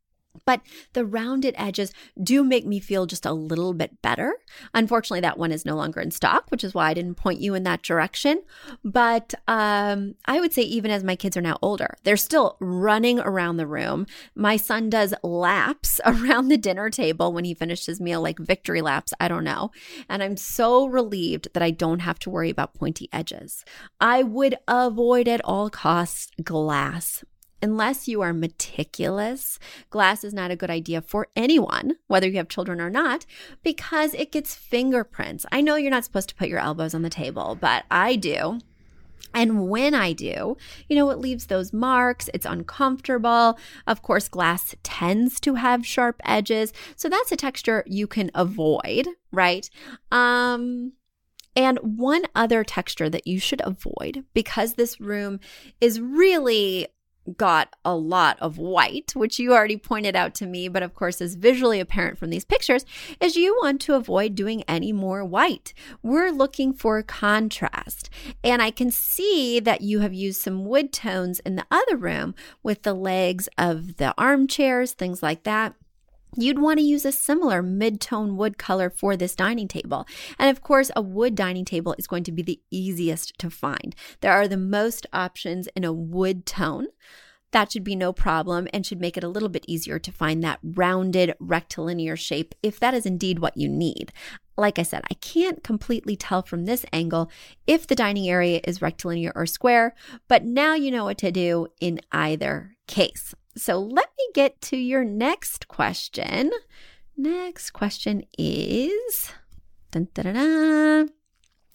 But 0.45 0.61
the 0.93 1.05
rounded 1.05 1.55
edges 1.57 1.93
do 2.23 2.43
make 2.45 2.67
me 2.67 2.81
feel 2.81 3.07
just 3.07 3.27
a 3.27 3.33
little 3.33 3.75
bit 3.75 4.03
better. 4.03 4.35
Unfortunately, 4.75 5.21
that 5.21 5.39
one 5.39 5.53
is 5.53 5.65
no 5.65 5.77
longer 5.77 6.01
in 6.01 6.11
stock, 6.11 6.51
which 6.51 6.65
is 6.65 6.75
why 6.75 6.91
I 6.91 6.95
didn't 6.95 7.15
point 7.15 7.41
you 7.41 7.55
in 7.55 7.63
that 7.65 7.83
direction. 7.83 8.43
But 8.85 9.35
um, 9.49 10.15
I 10.25 10.41
would 10.41 10.53
say, 10.53 10.63
even 10.63 10.91
as 10.91 11.05
my 11.05 11.17
kids 11.17 11.37
are 11.37 11.43
now 11.43 11.59
older, 11.63 11.97
they're 12.05 12.17
still 12.17 12.57
running 12.61 13.21
around 13.21 13.57
the 13.57 13.67
room. 13.67 14.07
My 14.35 14.57
son 14.57 14.91
does 14.91 15.15
laps 15.23 16.01
around 16.07 16.49
the 16.49 16.59
dinner 16.59 16.91
table 16.91 17.33
when 17.33 17.45
he 17.45 17.55
finishes 17.55 17.87
his 17.87 18.01
meal, 18.01 18.21
like 18.21 18.39
victory 18.39 18.83
laps. 18.83 19.13
I 19.21 19.29
don't 19.29 19.45
know. 19.45 19.71
And 20.09 20.23
I'm 20.23 20.37
so 20.37 20.87
relieved 20.87 21.49
that 21.55 21.63
I 21.63 21.71
don't 21.71 22.01
have 22.01 22.19
to 22.21 22.31
worry 22.31 22.51
about 22.51 22.75
pointy 22.75 23.09
edges. 23.13 23.65
I 24.01 24.23
would 24.23 24.57
avoid 24.69 25.29
at 25.29 25.45
all 25.45 25.71
costs 25.71 26.31
glass 26.43 27.25
Unless 27.63 28.09
you 28.09 28.23
are 28.23 28.33
meticulous, 28.33 29.59
glass 29.91 30.25
is 30.25 30.33
not 30.33 30.51
a 30.51 30.57
good 30.57 30.71
idea 30.71 31.03
for 31.03 31.29
anyone, 31.37 31.97
whether 32.07 32.27
you 32.27 32.37
have 32.37 32.49
children 32.49 32.81
or 32.81 32.91
not, 32.91 33.27
because 33.63 34.15
it 34.15 34.33
gets 34.33 34.55
fingerprints. 34.55 35.45
I 35.53 35.61
know 35.61 35.77
you're 35.77 35.91
not 35.91 36.05
supposed 36.05 36.31
to 36.31 36.35
put 36.35 36.49
your 36.49 36.59
elbows 36.59 36.95
on 36.95 37.03
the 37.03 37.11
table, 37.11 37.59
but 37.61 37.85
I 37.91 38.17
do. 38.17 38.61
And 39.35 39.69
when 39.69 39.95
I 39.95 40.13
do, 40.13 40.57
you 40.89 40.97
know, 40.97 41.11
it 41.11 41.19
leaves 41.19 41.47
those 41.47 41.73
marks. 41.73 42.29
It's 42.35 42.47
uncomfortable. 42.47 43.59
Of 43.87 44.03
course, 44.03 44.29
glass 44.29 44.75
tends 44.83 45.39
to 45.41 45.55
have 45.55 45.87
sharp 45.87 46.21
edges. 46.25 46.73
So 46.97 47.09
that's 47.09 47.31
a 47.31 47.37
texture 47.37 47.85
you 47.87 48.07
can 48.07 48.31
avoid, 48.35 49.07
right? 49.31 49.69
Um, 50.11 50.93
and 51.55 51.79
one 51.79 52.23
other 52.35 52.65
texture 52.65 53.09
that 53.09 53.27
you 53.27 53.39
should 53.39 53.61
avoid 53.65 54.25
because 54.35 54.75
this 54.75 55.01
room 55.01 55.41
is 55.81 56.01
really 56.01 56.89
got 57.37 57.77
a 57.85 57.95
lot 57.95 58.39
of 58.41 58.59
white, 58.59 59.13
which 59.15 59.39
you 59.39 59.53
already 59.53 59.77
pointed 59.77 60.17
out 60.17 60.35
to 60.37 60.47
me, 60.47 60.69
but 60.69 60.83
of 60.83 60.95
course 60.95 61.21
is 61.21 61.35
visually 61.35 61.81
apparent 61.81 62.19
from 62.19 62.31
these 62.31 62.45
pictures, 62.45 62.85
is 63.21 63.37
you 63.37 63.57
want 63.63 63.81
to 63.83 63.95
avoid 63.95 64.35
doing 64.35 64.63
any 64.67 64.93
more 64.93 65.25
white. 65.25 65.73
We're 66.03 66.31
looking 66.31 66.73
for 66.73 67.03
contrast. 67.03 68.11
And 68.43 68.63
I 68.63 68.71
can 68.71 68.91
see 68.91 69.61
that 69.61 69.81
you 69.81 70.01
have 70.01 70.15
used 70.15 70.41
some 70.41 70.65
wood 70.65 70.93
tones 70.93 71.41
in 71.41 71.57
the 71.57 71.67
other 71.71 71.97
room 71.97 72.35
with 72.63 72.83
the 72.83 72.95
legs 72.95 73.49
of 73.59 73.97
the 73.97 74.15
armchairs, 74.19 74.93
things 74.93 75.23
like 75.23 75.45
that. 75.45 75.75
You'd 76.37 76.59
want 76.59 76.79
to 76.79 76.85
use 76.85 77.05
a 77.05 77.13
similar 77.13 77.63
mid-tone 77.63 78.37
wood 78.37 78.57
color 78.59 78.91
for 78.91 79.17
this 79.17 79.35
dining 79.35 79.69
table. 79.69 80.07
And 80.39 80.49
of 80.51 80.63
course, 80.63 80.91
a 80.95 81.03
wood 81.03 81.35
dining 81.35 81.65
table 81.65 81.95
is 81.99 82.07
going 82.07 82.25
to 82.25 82.33
be 82.33 82.43
the 82.43 82.61
easiest 82.71 83.39
to 83.39 83.51
find. 83.51 83.95
There 84.21 84.33
are 84.33 84.49
the 84.49 84.57
most 84.57 85.07
options 85.13 85.69
in 85.75 85.85
a 85.85 85.93
wood 85.93 86.47
tone. 86.47 86.87
That 87.53 87.73
should 87.73 87.83
be 87.83 87.97
no 87.97 88.13
problem 88.13 88.69
and 88.73 88.87
should 88.87 89.01
make 89.01 89.17
it 89.17 89.25
a 89.25 89.29
little 89.29 89.49
bit 89.49 89.65
easier 89.67 89.99
to 89.99 90.13
find 90.13 90.43
that 90.45 90.61
rounded 90.63 91.35
rectilinear 91.41 92.17
shape 92.17 92.55
if 92.63 92.79
that 92.79 92.95
is 92.95 93.07
indeed 93.07 93.41
what 93.41 93.57
you 93.57 93.69
need. 93.69 94.13
Like 94.57 94.79
I 94.79 94.83
said, 94.83 95.03
I 95.11 95.15
can't 95.15 95.65
completely 95.65 96.17
tell 96.17 96.43
from 96.43 96.65
this 96.65 96.85
angle 96.93 97.31
if 97.67 97.87
the 97.87 97.95
dining 97.95 98.29
area 98.29 98.61
is 98.65 98.83
rectilinear 98.83 99.33
or 99.35 99.47
square, 99.47 99.95
but 100.29 100.45
now 100.45 100.75
you 100.75 100.91
know 100.91 101.05
what 101.05 101.19
to 101.19 101.33
do 101.33 101.67
in 101.81 102.01
either 102.13 102.77
case. 102.87 103.35
So 103.61 103.79
let 103.79 104.09
me 104.17 104.27
get 104.33 104.59
to 104.63 104.79
your 104.79 105.05
next 105.05 105.69
question. 105.69 106.51
Next 107.15 107.73
question 107.73 108.25
is 108.39 109.33
dun, 109.91 110.09
dun, 110.15 110.33
dun, 110.33 111.11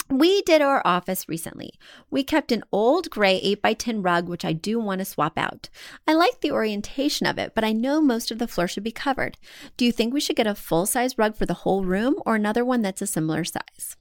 We 0.09 0.41
did 0.41 0.63
our 0.63 0.81
office 0.83 1.29
recently. 1.29 1.77
We 2.09 2.23
kept 2.23 2.51
an 2.51 2.63
old 2.71 3.11
gray 3.11 3.39
8x10 3.63 4.03
rug, 4.03 4.27
which 4.27 4.43
I 4.43 4.51
do 4.51 4.79
want 4.79 4.97
to 4.97 5.05
swap 5.05 5.37
out. 5.37 5.69
I 6.07 6.13
like 6.15 6.41
the 6.41 6.51
orientation 6.51 7.27
of 7.27 7.37
it, 7.37 7.53
but 7.53 7.63
I 7.63 7.71
know 7.71 8.01
most 8.01 8.31
of 8.31 8.39
the 8.39 8.47
floor 8.47 8.67
should 8.67 8.83
be 8.83 8.91
covered. 8.91 9.37
Do 9.77 9.85
you 9.85 9.91
think 9.91 10.11
we 10.11 10.21
should 10.21 10.37
get 10.37 10.47
a 10.47 10.55
full 10.55 10.87
size 10.87 11.19
rug 11.19 11.35
for 11.35 11.45
the 11.45 11.53
whole 11.53 11.85
room 11.85 12.15
or 12.25 12.33
another 12.33 12.65
one 12.65 12.81
that's 12.81 13.03
a 13.03 13.07
similar 13.07 13.43
size? 13.43 13.95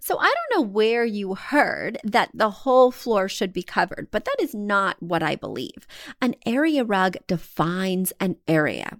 So 0.00 0.18
I 0.18 0.32
don't 0.34 0.58
know 0.58 0.68
where 0.68 1.04
you 1.04 1.34
heard 1.34 1.98
that 2.04 2.30
the 2.34 2.50
whole 2.50 2.90
floor 2.90 3.28
should 3.28 3.52
be 3.52 3.62
covered, 3.62 4.08
but 4.10 4.24
that 4.24 4.36
is 4.40 4.54
not 4.54 5.02
what 5.02 5.22
I 5.22 5.36
believe. 5.36 5.86
An 6.20 6.34
area 6.44 6.84
rug 6.84 7.16
defines 7.26 8.12
an 8.20 8.36
area. 8.48 8.98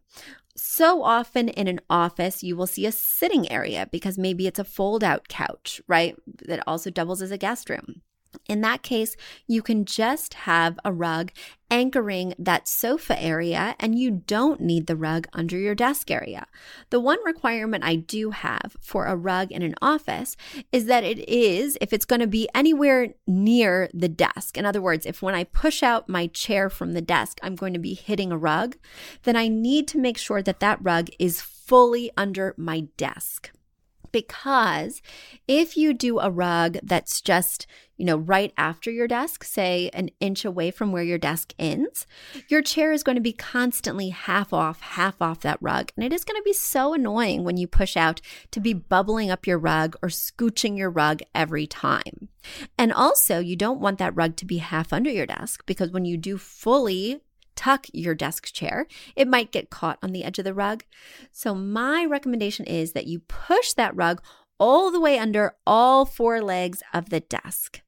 So 0.55 1.03
often 1.03 1.49
in 1.49 1.67
an 1.67 1.81
office, 1.89 2.43
you 2.43 2.57
will 2.57 2.67
see 2.67 2.87
a 2.87 2.93
sitting 2.93 3.51
area 3.51 3.89
because 3.91 4.19
maybe 4.19 4.47
it's 4.47 4.59
a 4.59 4.65
fold 4.65 5.03
out 5.03 5.29
couch, 5.29 5.81
right? 5.89 6.17
That 6.47 6.63
also 6.67 6.91
doubles 6.91 7.23
as 7.23 7.31
a 7.31 7.39
guest 7.39 7.69
room. 7.69 8.03
In 8.49 8.61
that 8.63 8.83
case, 8.83 9.17
you 9.47 9.63
can 9.63 9.85
just 9.85 10.35
have 10.35 10.79
a 10.85 10.93
rug 10.93 11.33
anchoring 11.71 12.35
that 12.39 12.69
sofa 12.69 13.21
area 13.21 13.75
and 13.81 13.99
you 13.99 14.11
don't 14.11 14.61
need 14.61 14.87
the 14.87 14.97
rug 14.97 15.27
under 15.33 15.57
your 15.57 15.75
desk 15.75 16.11
area. 16.11 16.47
The 16.91 17.01
one 17.01 17.19
requirement 17.25 17.83
I 17.83 17.97
do 17.97 18.31
have 18.31 18.77
for 18.81 19.07
a 19.07 19.17
rug 19.17 19.51
in 19.51 19.63
an 19.63 19.75
office 19.81 20.37
is 20.71 20.85
that 20.87 21.03
it 21.03 21.27
is, 21.29 21.79
if 21.81 21.93
it's 21.93 22.05
going 22.05 22.21
to 22.21 22.27
be 22.27 22.49
anywhere 22.55 23.15
near 23.27 23.89
the 23.95 24.09
desk, 24.09 24.59
in 24.59 24.67
other 24.67 24.83
words, 24.83 25.07
if 25.07 25.23
when 25.23 25.35
I 25.35 25.45
push 25.45 25.83
out 25.83 26.09
my 26.09 26.27
chair 26.27 26.69
from 26.69 26.93
the 26.93 27.01
desk, 27.01 27.39
I'm 27.43 27.55
going 27.55 27.73
to 27.73 27.79
be 27.79 27.95
hitting 27.95 28.33
a 28.33 28.39
rug, 28.39 28.77
then 29.23 29.37
I 29.37 29.49
need 29.49 29.89
to 29.89 29.99
make 29.99 30.19
sure 30.19 30.43
that 30.43 30.61
that 30.61 30.79
rug 30.83 31.09
is 31.19 31.41
fully 31.41 32.11
under 32.19 32.55
my 32.59 32.81
desk 32.99 33.51
because 34.13 35.03
if 35.49 35.77
you 35.77 35.93
do 35.93 36.19
a 36.21 36.31
rug 36.31 36.79
that's 36.83 37.21
just, 37.21 37.67
you 37.97 38.05
know, 38.05 38.17
right 38.17 38.53
after 38.57 38.91
your 38.91 39.09
desk, 39.09 39.43
say 39.43 39.91
an 39.93 40.11
inch 40.21 40.45
away 40.45 40.71
from 40.71 40.93
where 40.93 41.03
your 41.03 41.19
desk 41.19 41.55
ends, 41.59 42.07
your 42.49 42.63
chair 42.63 42.93
is 42.93 43.03
going 43.03 43.17
to 43.17 43.23
be 43.23 43.33
constantly 43.33 44.11
half 44.11 44.53
off, 44.53 44.81
half 44.81 45.21
off 45.21 45.41
that 45.41 45.59
rug. 45.61 45.91
And 45.97 46.05
it 46.05 46.13
is 46.13 46.25
going 46.25 46.41
to 46.41 46.45
be 46.45 46.53
so 46.53 46.95
annoying 46.95 47.43
when 47.45 47.57
you 47.57 47.67
push 47.67 47.97
out 47.97 48.21
to 48.51 48.61
be 48.61 48.75
bubbling 48.75 49.31
up 49.31 49.47
your 49.47 49.59
rug 49.59 49.97
or 50.03 50.09
scooching 50.09 50.77
your 50.77 50.91
rug 50.91 51.21
every 51.35 51.67
time. 51.67 52.29
And 52.79 52.93
also, 52.93 53.39
you 53.39 53.57
don't 53.57 53.81
want 53.81 53.99
that 53.99 54.17
rug 54.17 54.37
to 54.37 54.47
be 54.47 54.59
half 54.59 54.93
under 54.93 55.11
your 55.11 55.27
desk 55.27 55.65
because 55.67 55.91
when 55.91 56.05
you 56.05 56.17
do 56.17 56.39
fully 56.39 57.21
tuck 57.57 57.87
your 57.93 58.15
desk 58.15 58.53
chair, 58.53 58.87
it 59.17 59.29
might 59.29 59.53
get 59.53 59.71
caught 59.71 59.99
on 60.03 60.13
the 60.13 60.25
edge 60.25 60.39
of 60.39 60.45
the 60.45 60.55
rug. 60.55 60.85
So, 61.31 61.55
my 61.55 62.05
recommendation 62.05 62.67
is 62.67 62.93
that 62.93 63.07
you 63.07 63.21
push 63.21 63.73
that 63.75 63.97
rug 63.97 64.23
all 64.59 64.91
the 64.91 65.01
way 65.01 65.19
under 65.19 65.57
all 65.67 66.05
four 66.05 66.41
legs 66.41 66.83
of 66.93 67.11
the 67.11 67.21
desk. 67.21 67.83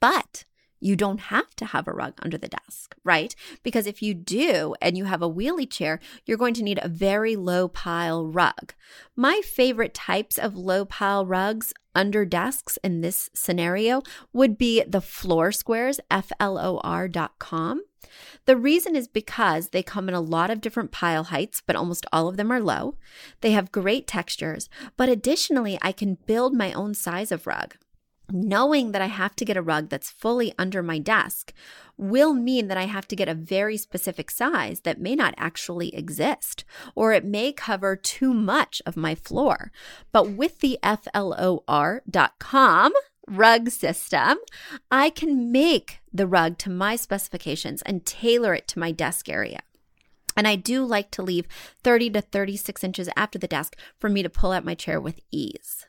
But 0.00 0.44
you 0.80 0.96
don't 0.96 1.20
have 1.20 1.54
to 1.56 1.66
have 1.66 1.86
a 1.86 1.92
rug 1.92 2.14
under 2.22 2.38
the 2.38 2.48
desk, 2.48 2.96
right? 3.04 3.34
Because 3.62 3.86
if 3.86 4.02
you 4.02 4.14
do 4.14 4.74
and 4.80 4.96
you 4.96 5.04
have 5.04 5.22
a 5.22 5.30
wheelie 5.30 5.70
chair, 5.70 6.00
you're 6.24 6.38
going 6.38 6.54
to 6.54 6.62
need 6.62 6.80
a 6.82 6.88
very 6.88 7.36
low 7.36 7.68
pile 7.68 8.26
rug. 8.26 8.72
My 9.14 9.42
favorite 9.44 9.94
types 9.94 10.38
of 10.38 10.56
low 10.56 10.86
pile 10.86 11.26
rugs 11.26 11.74
under 11.94 12.24
desks 12.24 12.78
in 12.82 13.02
this 13.02 13.30
scenario 13.34 14.02
would 14.32 14.56
be 14.56 14.82
the 14.84 15.00
floor 15.00 15.52
squares, 15.52 16.00
F 16.10 16.32
L 16.40 16.58
O 16.58 16.80
R.com. 16.82 17.82
The 18.46 18.56
reason 18.56 18.96
is 18.96 19.08
because 19.08 19.68
they 19.68 19.82
come 19.82 20.08
in 20.08 20.14
a 20.14 20.20
lot 20.20 20.50
of 20.50 20.60
different 20.60 20.90
pile 20.90 21.24
heights, 21.24 21.62
but 21.64 21.76
almost 21.76 22.06
all 22.12 22.28
of 22.28 22.36
them 22.36 22.50
are 22.50 22.60
low. 22.60 22.96
They 23.40 23.52
have 23.52 23.72
great 23.72 24.06
textures, 24.06 24.68
but 24.96 25.08
additionally, 25.08 25.78
I 25.82 25.92
can 25.92 26.18
build 26.26 26.54
my 26.54 26.72
own 26.72 26.94
size 26.94 27.30
of 27.32 27.46
rug. 27.46 27.76
Knowing 28.32 28.92
that 28.92 29.02
I 29.02 29.06
have 29.06 29.34
to 29.36 29.44
get 29.44 29.56
a 29.56 29.62
rug 29.62 29.88
that's 29.88 30.10
fully 30.10 30.54
under 30.56 30.82
my 30.82 30.98
desk 30.98 31.52
will 31.96 32.32
mean 32.32 32.68
that 32.68 32.78
I 32.78 32.84
have 32.84 33.08
to 33.08 33.16
get 33.16 33.28
a 33.28 33.34
very 33.34 33.76
specific 33.76 34.30
size 34.30 34.80
that 34.80 35.00
may 35.00 35.16
not 35.16 35.34
actually 35.36 35.94
exist, 35.94 36.64
or 36.94 37.12
it 37.12 37.24
may 37.24 37.52
cover 37.52 37.96
too 37.96 38.32
much 38.32 38.80
of 38.86 38.96
my 38.96 39.14
floor. 39.14 39.72
But 40.12 40.30
with 40.30 40.60
the 40.60 40.78
FLOR.com, 40.82 42.02
rug 43.30 43.70
system, 43.70 44.38
I 44.90 45.10
can 45.10 45.52
make 45.52 46.00
the 46.12 46.26
rug 46.26 46.58
to 46.58 46.70
my 46.70 46.96
specifications 46.96 47.82
and 47.82 48.04
tailor 48.04 48.54
it 48.54 48.68
to 48.68 48.78
my 48.78 48.92
desk 48.92 49.28
area. 49.28 49.60
And 50.36 50.46
I 50.46 50.56
do 50.56 50.84
like 50.84 51.10
to 51.12 51.22
leave 51.22 51.46
30 51.82 52.10
to 52.10 52.20
36 52.20 52.84
inches 52.84 53.08
after 53.16 53.38
the 53.38 53.48
desk 53.48 53.76
for 53.98 54.08
me 54.08 54.22
to 54.22 54.30
pull 54.30 54.52
out 54.52 54.64
my 54.64 54.74
chair 54.74 55.00
with 55.00 55.20
ease. 55.30 55.86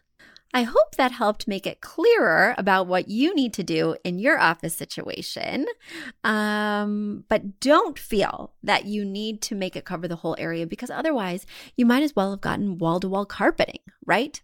I 0.54 0.64
hope 0.64 0.96
that 0.98 1.14
helped 1.14 1.48
make 1.48 1.66
it 1.66 1.80
clearer 1.80 2.56
about 2.58 2.88
what 2.88 3.08
you 3.08 3.34
need 3.34 3.54
to 3.54 3.64
do 3.64 3.96
in 4.04 4.20
your 4.20 4.38
office 4.38 4.76
situation. 4.76 5.66
Um, 6.24 7.24
but 7.30 7.62
don't 7.62 7.98
feel 7.98 8.52
that 8.62 8.86
you 8.86 9.06
need 9.06 9.42
to 9.44 9.56
make 9.56 9.78
it 9.78 9.86
cover 9.86 10.08
the 10.08 10.18
whole 10.18 10.36
area 10.38 10.68
because 10.68 10.90
otherwise 10.90 11.46
you 11.78 11.86
might 11.86 12.04
as 12.04 12.16
well 12.16 12.32
have 12.32 12.42
gotten 12.42 12.78
wall 12.78 13.00
to 13.00 13.08
wall 13.08 13.26
carpeting, 13.26 13.80
right? 14.06 14.42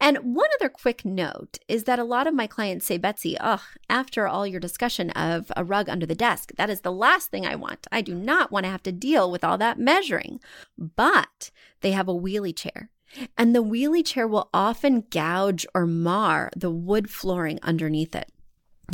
And 0.00 0.34
one 0.34 0.48
other 0.58 0.68
quick 0.68 1.04
note 1.04 1.58
is 1.68 1.84
that 1.84 1.98
a 1.98 2.04
lot 2.04 2.26
of 2.26 2.34
my 2.34 2.46
clients 2.46 2.86
say, 2.86 2.98
Betsy, 2.98 3.36
ugh, 3.38 3.60
after 3.88 4.26
all 4.26 4.46
your 4.46 4.60
discussion 4.60 5.10
of 5.10 5.50
a 5.56 5.64
rug 5.64 5.88
under 5.88 6.06
the 6.06 6.14
desk, 6.14 6.52
that 6.56 6.70
is 6.70 6.80
the 6.82 6.92
last 6.92 7.30
thing 7.30 7.46
I 7.46 7.56
want. 7.56 7.86
I 7.92 8.00
do 8.00 8.14
not 8.14 8.50
want 8.50 8.64
to 8.64 8.70
have 8.70 8.82
to 8.84 8.92
deal 8.92 9.30
with 9.30 9.44
all 9.44 9.58
that 9.58 9.78
measuring. 9.78 10.40
But 10.78 11.50
they 11.80 11.92
have 11.92 12.08
a 12.08 12.14
wheelie 12.14 12.56
chair. 12.56 12.90
And 13.38 13.54
the 13.54 13.62
wheelie 13.62 14.04
chair 14.04 14.26
will 14.26 14.50
often 14.52 15.04
gouge 15.10 15.66
or 15.74 15.86
mar 15.86 16.50
the 16.56 16.70
wood 16.70 17.10
flooring 17.10 17.58
underneath 17.62 18.14
it 18.14 18.30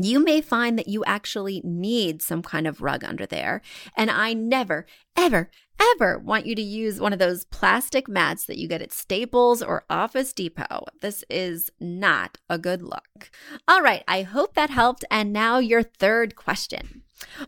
you 0.00 0.22
may 0.22 0.40
find 0.40 0.78
that 0.78 0.88
you 0.88 1.04
actually 1.04 1.60
need 1.64 2.22
some 2.22 2.42
kind 2.42 2.66
of 2.66 2.80
rug 2.80 3.04
under 3.04 3.26
there. 3.26 3.60
And 3.96 4.10
I 4.10 4.32
never, 4.34 4.86
ever, 5.16 5.50
ever 5.96 6.18
want 6.18 6.46
you 6.46 6.54
to 6.54 6.62
use 6.62 7.00
one 7.00 7.12
of 7.12 7.18
those 7.18 7.44
plastic 7.44 8.08
mats 8.08 8.44
that 8.46 8.58
you 8.58 8.68
get 8.68 8.82
at 8.82 8.92
Staples 8.92 9.62
or 9.62 9.84
Office 9.88 10.32
Depot. 10.32 10.84
This 11.00 11.25
is 11.30 11.70
not 11.80 12.38
a 12.49 12.58
good 12.58 12.82
look. 12.82 13.30
All 13.66 13.82
right, 13.82 14.04
I 14.06 14.22
hope 14.22 14.54
that 14.54 14.70
helped. 14.70 15.04
And 15.10 15.32
now 15.32 15.58
your 15.58 15.82
third 15.82 16.37
question. 16.37 17.02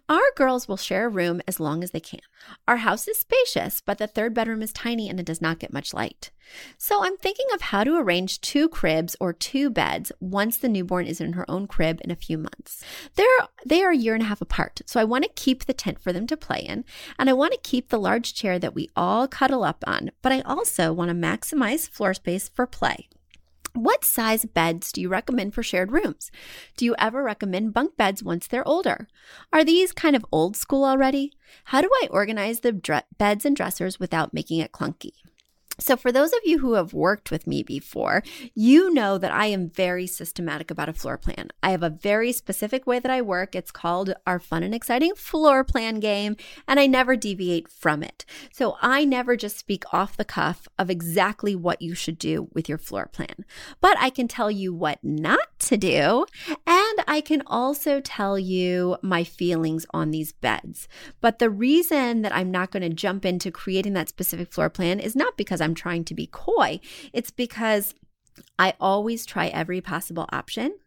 Our 0.09 0.33
girls 0.37 0.69
will 0.69 0.77
share 0.77 1.07
a 1.07 1.11
room 1.11 1.41
as 1.47 1.61
long 1.61 1.83
as 1.83 1.91
they 1.91 2.01
can. 2.01 2.21
Our 2.69 2.79
house 2.79 3.09
is 3.09 3.19
spacious, 3.19 3.81
but 3.81 3.99
the 3.99 4.07
third 4.07 4.35
bedroom 4.35 4.63
is 4.63 4.73
tiny 4.73 5.09
and 5.09 5.19
it 5.19 5.27
does 5.27 5.41
not 5.41 5.59
get 5.59 5.73
much 5.73 5.95
light. 5.95 6.31
So 6.77 7.05
I'm 7.05 7.17
thinking 7.17 7.47
of 7.55 7.61
how 7.61 7.85
to 7.85 7.97
arrange 7.97 8.41
two 8.41 8.69
cribs 8.69 9.17
or 9.21 9.33
two 9.33 9.71
beds 9.71 10.13
once 10.21 10.57
the 10.57 10.69
newborn 10.69 11.07
is 11.07 11.21
in 11.21 11.35
her 11.35 11.51
own 11.51 11.67
crib 11.67 12.01
in 12.05 12.11
a 12.11 12.17
few 12.17 12.37
months. 12.37 12.83
They're 13.15 13.27
they 13.65 13.83
are 13.83 13.93
a 13.93 13.97
year 13.97 14.15
and 14.15 14.23
a 14.23 14.27
half 14.27 14.41
apart, 14.43 14.83
so 14.87 15.01
I 15.01 15.05
want 15.05 15.25
to 15.25 15.31
keep 15.35 15.65
the 15.65 15.73
tent 15.73 16.01
for 16.01 16.13
them 16.13 16.27
to 16.27 16.37
play 16.37 16.61
in, 16.61 16.85
and 17.19 17.31
I 17.31 17.33
want 17.33 17.53
to 17.53 17.61
keep 17.63 17.89
the 17.89 17.99
large 17.99 18.35
chair 18.35 18.59
that 18.59 18.75
we 18.75 18.89
all 18.97 19.29
cuddle 19.29 19.65
up 19.65 19.85
on, 19.87 20.11
but 20.21 20.33
I 20.33 20.41
also 20.41 20.93
want 20.93 21.09
to 21.11 21.15
maximize 21.15 21.89
floor 21.89 22.13
space 22.13 22.49
for 22.49 22.67
play. 22.67 23.09
What 23.75 24.05
size 24.05 24.45
beds 24.45 24.93
do 24.93 25.01
you 25.01 25.09
recommend 25.09 25.55
for 25.55 25.63
shared 25.63 25.93
rooms? 25.93 26.31
Do 26.77 26.85
you 26.85 26.95
ever 26.99 27.23
recommend 27.23 27.73
bunk 27.73 27.97
beds 27.97 28.23
once 28.23 28.47
they're 28.47 28.69
older? 28.69 29.09
Are 29.51 29.65
these 29.65 29.93
kind 29.93 30.15
of 30.15 30.27
old 30.31 30.57
school 30.57 30.85
already? 30.85 31.33
How 31.65 31.81
do 31.81 31.89
I 32.03 32.09
organize 32.11 32.61
the 32.61 32.73
dre- 32.73 33.05
beds 33.17 33.47
and 33.47 33.57
dressers 33.57 33.99
without 33.99 34.35
making 34.35 34.61
it 34.61 34.73
clunky? 34.73 35.13
So, 35.83 35.97
for 35.97 36.13
those 36.13 36.33
of 36.33 36.39
you 36.45 36.61
who 36.61 36.75
have 36.75 36.95
worked 36.95 37.33
with 37.33 37.45
me 37.45 37.65
before, 37.65 38.23
you 38.55 38.95
know 38.95 39.19
that 39.19 39.33
I 39.33 39.47
am 39.47 39.69
very 39.69 40.07
systematic 40.07 40.71
about 40.71 40.89
a 40.89 40.93
floor 40.93 41.19
plan. 41.19 41.49
I 41.61 41.71
have 41.71 41.83
a 41.83 41.91
very 41.91 42.31
specific 42.31 42.87
way 42.87 43.01
that 43.01 43.11
I 43.11 43.21
work. 43.21 43.57
It's 43.57 43.73
called 43.73 44.15
our 44.25 44.39
fun 44.39 44.63
and 44.63 44.77
exciting 44.77 45.17
floor 45.17 45.65
plan 45.65 45.99
game, 45.99 46.37
and 46.69 46.79
I 46.79 46.87
never 46.87 47.17
deviate 47.17 47.69
from 47.69 48.05
it. 48.05 48.25
So, 48.53 48.77
I 48.81 49.05
never 49.05 49.37
just 49.37 49.59
speak 49.59 49.83
off 49.93 50.17
the 50.17 50.25
cuff 50.25 50.69
of 50.79 50.89
exactly 50.89 51.57
what 51.57 51.83
you 51.83 51.97
should 51.97 52.17
do 52.17 52.49
with 52.53 52.69
your 52.69 52.79
floor 52.79 53.09
plan, 53.13 53.45
but 53.81 53.97
I 53.99 54.11
can 54.11 54.29
tell 54.29 54.53
you 54.53 54.73
what 54.73 55.01
not 55.03 55.59
to 55.61 55.77
do, 55.77 56.27
I 57.13 57.21
can 57.21 57.43
also 57.47 58.01
tell 58.01 58.39
you 58.39 58.97
my 59.03 59.23
feelings 59.23 59.85
on 59.93 60.13
these 60.13 60.33
beds. 60.33 60.89
But 61.21 61.41
the 61.41 61.51
reason 61.51 62.23
that 62.23 62.35
I'm 62.35 62.51
not 62.51 62.71
going 62.71 62.85
to 62.85 62.89
jump 62.89 63.27
into 63.27 63.51
creating 63.51 63.93
that 63.93 64.09
specific 64.09 64.51
floor 64.51 64.71
plan 64.71 64.99
is 64.99 65.15
not 65.15 65.37
because 65.37 65.61
I'm 65.61 65.75
trying 65.75 66.05
to 66.05 66.15
be 66.15 66.27
coy. 66.27 66.81
It's 67.13 67.31
because 67.31 67.95
I 68.59 68.73
always 68.81 69.27
try 69.27 69.49
every 69.49 69.83
possible 69.83 70.27
option. 70.33 70.79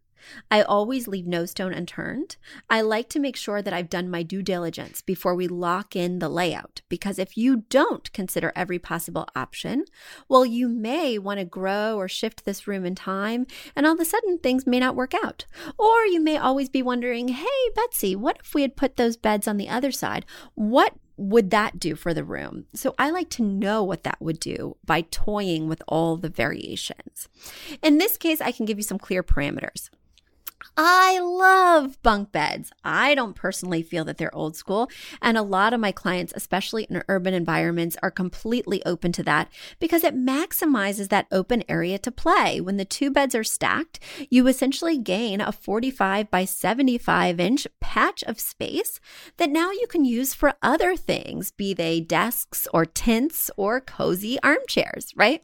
I 0.50 0.62
always 0.62 1.07
leave 1.07 1.27
no 1.27 1.45
stone 1.45 1.74
unturned. 1.74 2.38
I 2.69 2.81
like 2.81 3.10
to 3.10 3.19
make 3.19 3.36
sure 3.36 3.62
that 3.62 3.74
I've 3.74 3.89
done 3.89 4.10
my 4.10 4.24
due 4.24 4.41
diligence 4.41 5.01
before 5.01 5.36
we 5.36 5.48
lock 5.48 5.95
in 5.95 6.19
the 6.19 6.29
layout 6.29 6.81
because 6.89 7.19
if 7.19 7.38
you 7.38 7.63
don't 7.69 8.12
consider 8.13 8.51
every 8.55 8.79
possible 8.79 9.27
option, 9.36 9.86
well, 10.27 10.45
you 10.45 10.67
may 10.67 11.17
want 11.17 11.39
to 11.39 11.45
grow 11.45 11.98
or 11.98 12.07
shift 12.07 12.45
this 12.45 12.67
room 12.67 12.86
in 12.86 12.95
time, 12.95 13.45
and 13.75 13.86
all 13.86 13.93
of 13.93 14.00
a 14.00 14.05
sudden 14.05 14.38
things 14.39 14.67
may 14.67 14.79
not 14.79 14.95
work 14.95 15.13
out. 15.13 15.45
Or 15.77 16.05
you 16.05 16.19
may 16.22 16.38
always 16.38 16.69
be 16.69 16.81
wondering, 16.81 17.29
hey, 17.29 17.69
Betsy, 17.75 18.15
what 18.15 18.38
if 18.39 18.53
we 18.53 18.62
had 18.62 18.75
put 18.75 18.98
those 18.98 19.17
beds 19.17 19.48
on 19.48 19.57
the 19.57 19.69
other 19.69 19.91
side? 19.91 20.25
What 20.55 20.95
would 21.17 21.50
that 21.51 21.79
do 21.79 21.95
for 21.95 22.13
the 22.13 22.24
room? 22.24 22.65
So 22.74 22.93
I 22.98 23.10
like 23.10 23.29
to 23.31 23.43
know 23.43 23.84
what 23.84 24.03
that 24.03 24.22
would 24.22 24.39
do 24.39 24.77
by 24.86 25.01
toying 25.01 25.67
with 25.67 25.81
all 25.88 26.17
the 26.17 26.29
variations. 26.29 27.29
In 27.81 27.98
this 27.98 28.17
case, 28.17 28.41
I 28.41 28.51
can 28.51 28.65
give 28.65 28.77
you 28.77 28.84
some 28.84 29.00
clear 29.00 29.24
parameters. 29.24 29.89
I 30.77 31.19
love 31.19 32.01
bunk 32.03 32.31
beds. 32.31 32.72
I 32.84 33.15
don't 33.15 33.36
personally 33.36 33.81
feel 33.81 34.03
that 34.05 34.17
they're 34.17 34.36
old 34.36 34.55
school. 34.55 34.89
And 35.22 35.38
a 35.38 35.41
lot 35.41 35.74
of 35.74 35.79
my 35.79 35.91
clients, 35.91 36.34
especially 36.36 36.84
in 36.84 37.03
urban 37.07 37.34
environments, 37.34 37.95
are 38.03 38.12
completely 38.12 38.86
open 38.86 39.12
to 39.13 39.24
that 39.24 39.50
because 39.79 40.03
it 40.03 40.15
maximizes 40.15 41.10
that 41.10 41.27
open 41.31 41.63
area 41.69 41.98
to 42.00 42.12
play. 42.12 42.60
When 42.60 42.77
the 42.77 42.86
two 42.86 43.10
beds 43.10 43.36
are 43.36 43.43
stacked, 43.43 44.00
you 44.29 44.48
essentially 44.48 44.98
gain 44.98 45.39
a 45.39 45.51
45 45.51 46.29
by 46.29 46.45
75 46.45 47.39
inch 47.39 47.67
patch 47.79 48.24
of 48.24 48.39
space 48.39 49.00
that 49.38 49.50
now 49.50 49.72
you 49.72 49.88
can 49.88 50.03
use 50.03 50.34
for 50.34 50.55
other 50.62 50.95
things, 50.98 51.51
be 51.51 51.74
they 51.74 52.01
desks 52.01 52.67
or 52.74 52.86
tents 52.86 53.50
or 53.55 53.79
cozy 53.79 54.38
armchairs, 54.43 55.13
right? 55.15 55.43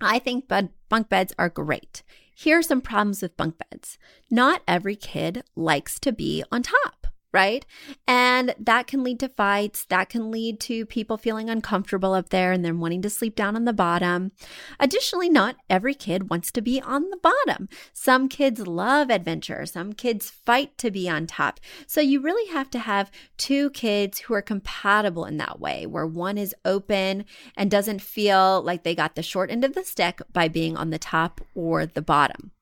I 0.00 0.18
think 0.18 0.48
bunk 0.48 1.08
beds 1.08 1.32
are 1.38 1.48
great. 1.48 2.02
Here 2.42 2.58
are 2.58 2.62
some 2.62 2.80
problems 2.80 3.22
with 3.22 3.36
bunk 3.36 3.54
beds. 3.56 3.98
Not 4.28 4.62
every 4.66 4.96
kid 4.96 5.44
likes 5.54 6.00
to 6.00 6.10
be 6.10 6.42
on 6.50 6.64
top 6.64 7.01
right? 7.32 7.64
And 8.06 8.54
that 8.58 8.86
can 8.86 9.02
lead 9.02 9.20
to 9.20 9.28
fights. 9.28 9.84
That 9.86 10.08
can 10.08 10.30
lead 10.30 10.60
to 10.60 10.86
people 10.86 11.16
feeling 11.16 11.48
uncomfortable 11.48 12.12
up 12.14 12.28
there 12.28 12.52
and 12.52 12.64
then 12.64 12.78
wanting 12.78 13.02
to 13.02 13.10
sleep 13.10 13.34
down 13.34 13.56
on 13.56 13.64
the 13.64 13.72
bottom. 13.72 14.32
Additionally, 14.78 15.28
not 15.28 15.56
every 15.70 15.94
kid 15.94 16.30
wants 16.30 16.52
to 16.52 16.60
be 16.60 16.80
on 16.80 17.10
the 17.10 17.16
bottom. 17.16 17.68
Some 17.92 18.28
kids 18.28 18.66
love 18.66 19.10
adventure. 19.10 19.64
Some 19.66 19.92
kids 19.92 20.30
fight 20.30 20.76
to 20.78 20.90
be 20.90 21.08
on 21.08 21.26
top. 21.26 21.60
So 21.86 22.00
you 22.00 22.20
really 22.20 22.52
have 22.52 22.70
to 22.70 22.78
have 22.78 23.10
two 23.38 23.70
kids 23.70 24.20
who 24.20 24.34
are 24.34 24.42
compatible 24.42 25.24
in 25.24 25.38
that 25.38 25.60
way, 25.60 25.86
where 25.86 26.06
one 26.06 26.38
is 26.38 26.54
open 26.64 27.24
and 27.56 27.70
doesn't 27.70 28.02
feel 28.02 28.62
like 28.62 28.82
they 28.82 28.94
got 28.94 29.14
the 29.14 29.22
short 29.22 29.50
end 29.50 29.64
of 29.64 29.74
the 29.74 29.84
stick 29.84 30.20
by 30.32 30.48
being 30.48 30.76
on 30.76 30.90
the 30.90 30.98
top 30.98 31.40
or 31.54 31.86
the 31.86 32.02
bottom 32.02 32.52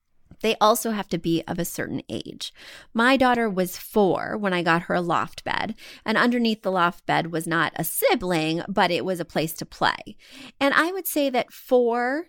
they 0.41 0.55
also 0.59 0.91
have 0.91 1.07
to 1.09 1.17
be 1.17 1.43
of 1.47 1.59
a 1.59 1.65
certain 1.65 2.01
age. 2.09 2.53
My 2.93 3.17
daughter 3.17 3.49
was 3.49 3.77
four 3.77 4.37
when 4.37 4.53
I 4.53 4.63
got 4.63 4.83
her 4.83 4.95
a 4.95 5.01
loft 5.01 5.43
bed, 5.43 5.75
and 6.05 6.17
underneath 6.17 6.61
the 6.61 6.71
loft 6.71 7.05
bed 7.05 7.31
was 7.31 7.47
not 7.47 7.73
a 7.75 7.83
sibling, 7.83 8.63
but 8.67 8.91
it 8.91 9.05
was 9.05 9.19
a 9.19 9.25
place 9.25 9.53
to 9.53 9.65
play. 9.65 10.17
And 10.59 10.73
I 10.73 10.91
would 10.91 11.07
say 11.07 11.29
that 11.29 11.51
four 11.51 12.27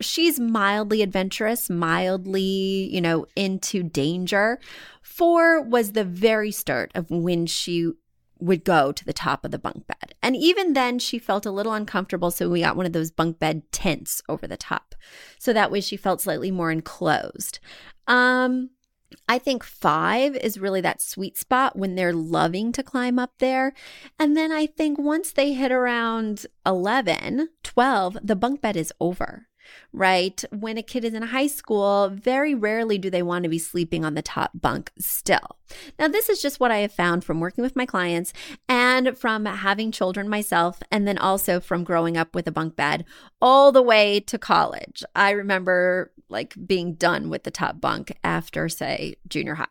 she's 0.00 0.40
mildly 0.40 1.02
adventurous, 1.02 1.70
mildly, 1.70 2.88
you 2.92 3.00
know, 3.00 3.26
into 3.36 3.82
danger. 3.82 4.58
Four 5.02 5.62
was 5.62 5.92
the 5.92 6.04
very 6.04 6.50
start 6.50 6.90
of 6.94 7.10
when 7.10 7.46
she 7.46 7.92
would 8.38 8.64
go 8.64 8.92
to 8.92 9.04
the 9.04 9.12
top 9.12 9.44
of 9.44 9.50
the 9.50 9.58
bunk 9.58 9.86
bed. 9.86 10.14
And 10.22 10.36
even 10.36 10.72
then, 10.72 10.98
she 10.98 11.18
felt 11.18 11.46
a 11.46 11.50
little 11.50 11.72
uncomfortable. 11.72 12.30
So 12.30 12.48
we 12.48 12.60
got 12.60 12.76
one 12.76 12.86
of 12.86 12.92
those 12.92 13.10
bunk 13.10 13.38
bed 13.38 13.62
tents 13.72 14.22
over 14.28 14.46
the 14.46 14.56
top. 14.56 14.94
So 15.38 15.52
that 15.52 15.70
way 15.70 15.80
she 15.80 15.96
felt 15.96 16.20
slightly 16.20 16.50
more 16.50 16.70
enclosed. 16.70 17.58
Um, 18.06 18.70
I 19.28 19.38
think 19.38 19.62
five 19.62 20.36
is 20.36 20.58
really 20.58 20.80
that 20.80 21.00
sweet 21.00 21.38
spot 21.38 21.76
when 21.76 21.94
they're 21.94 22.12
loving 22.12 22.72
to 22.72 22.82
climb 22.82 23.18
up 23.18 23.32
there. 23.38 23.72
And 24.18 24.36
then 24.36 24.50
I 24.52 24.66
think 24.66 24.98
once 24.98 25.32
they 25.32 25.52
hit 25.52 25.72
around 25.72 26.46
11, 26.66 27.48
12, 27.62 28.18
the 28.22 28.36
bunk 28.36 28.60
bed 28.60 28.76
is 28.76 28.92
over 29.00 29.46
right? 29.92 30.42
When 30.50 30.78
a 30.78 30.82
kid 30.82 31.04
is 31.04 31.14
in 31.14 31.22
high 31.22 31.46
school, 31.46 32.10
very 32.10 32.54
rarely 32.54 32.98
do 32.98 33.10
they 33.10 33.22
want 33.22 33.44
to 33.44 33.48
be 33.48 33.58
sleeping 33.58 34.04
on 34.04 34.14
the 34.14 34.22
top 34.22 34.50
bunk 34.54 34.90
still. 34.98 35.58
Now, 35.98 36.08
this 36.08 36.28
is 36.28 36.42
just 36.42 36.60
what 36.60 36.70
I 36.70 36.78
have 36.78 36.92
found 36.92 37.24
from 37.24 37.40
working 37.40 37.62
with 37.62 37.76
my 37.76 37.86
clients 37.86 38.32
and 38.68 39.16
from 39.16 39.46
having 39.46 39.92
children 39.92 40.28
myself, 40.28 40.82
and 40.90 41.06
then 41.06 41.18
also 41.18 41.60
from 41.60 41.84
growing 41.84 42.16
up 42.16 42.34
with 42.34 42.46
a 42.46 42.52
bunk 42.52 42.76
bed 42.76 43.04
all 43.40 43.72
the 43.72 43.82
way 43.82 44.20
to 44.20 44.38
college. 44.38 45.02
I 45.14 45.30
remember 45.30 46.12
like 46.28 46.54
being 46.66 46.94
done 46.94 47.30
with 47.30 47.44
the 47.44 47.50
top 47.50 47.80
bunk 47.80 48.16
after, 48.24 48.68
say, 48.68 49.16
junior 49.28 49.54
high. 49.54 49.66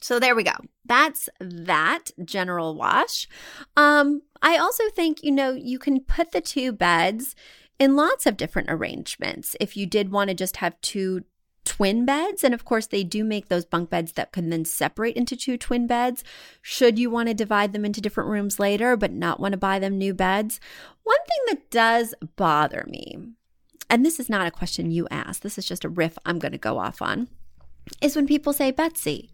So 0.00 0.18
there 0.18 0.34
we 0.34 0.44
go. 0.44 0.52
That's 0.86 1.28
that 1.40 2.06
general 2.24 2.74
wash. 2.74 3.28
Um, 3.76 4.22
I 4.42 4.56
also 4.56 4.84
think, 4.94 5.22
you 5.22 5.30
know, 5.30 5.52
you 5.52 5.78
can 5.78 6.00
put 6.00 6.32
the 6.32 6.40
two 6.40 6.72
beds 6.72 7.36
in 7.80 7.96
lots 7.96 8.26
of 8.26 8.36
different 8.36 8.70
arrangements. 8.70 9.56
If 9.58 9.76
you 9.76 9.86
did 9.86 10.12
want 10.12 10.28
to 10.28 10.34
just 10.34 10.58
have 10.58 10.80
two 10.82 11.24
twin 11.64 12.04
beds, 12.04 12.44
and 12.44 12.52
of 12.52 12.64
course, 12.64 12.86
they 12.86 13.02
do 13.02 13.24
make 13.24 13.48
those 13.48 13.64
bunk 13.64 13.90
beds 13.90 14.12
that 14.12 14.32
can 14.32 14.50
then 14.50 14.64
separate 14.64 15.16
into 15.16 15.34
two 15.34 15.56
twin 15.56 15.86
beds, 15.86 16.22
should 16.62 16.98
you 16.98 17.10
want 17.10 17.28
to 17.28 17.34
divide 17.34 17.72
them 17.72 17.84
into 17.84 18.00
different 18.00 18.30
rooms 18.30 18.60
later, 18.60 18.96
but 18.96 19.12
not 19.12 19.40
want 19.40 19.52
to 19.52 19.58
buy 19.58 19.78
them 19.78 19.96
new 19.96 20.14
beds. 20.14 20.60
One 21.02 21.18
thing 21.26 21.38
that 21.48 21.70
does 21.70 22.14
bother 22.36 22.84
me, 22.86 23.16
and 23.88 24.04
this 24.04 24.20
is 24.20 24.28
not 24.28 24.46
a 24.46 24.52
question 24.52 24.90
you 24.90 25.08
asked, 25.10 25.42
this 25.42 25.58
is 25.58 25.66
just 25.66 25.84
a 25.84 25.88
riff 25.88 26.18
I'm 26.26 26.38
going 26.38 26.52
to 26.52 26.58
go 26.58 26.78
off 26.78 27.00
on 27.00 27.28
is 28.00 28.16
when 28.16 28.26
people 28.26 28.52
say, 28.52 28.70
Betsy, 28.70 29.30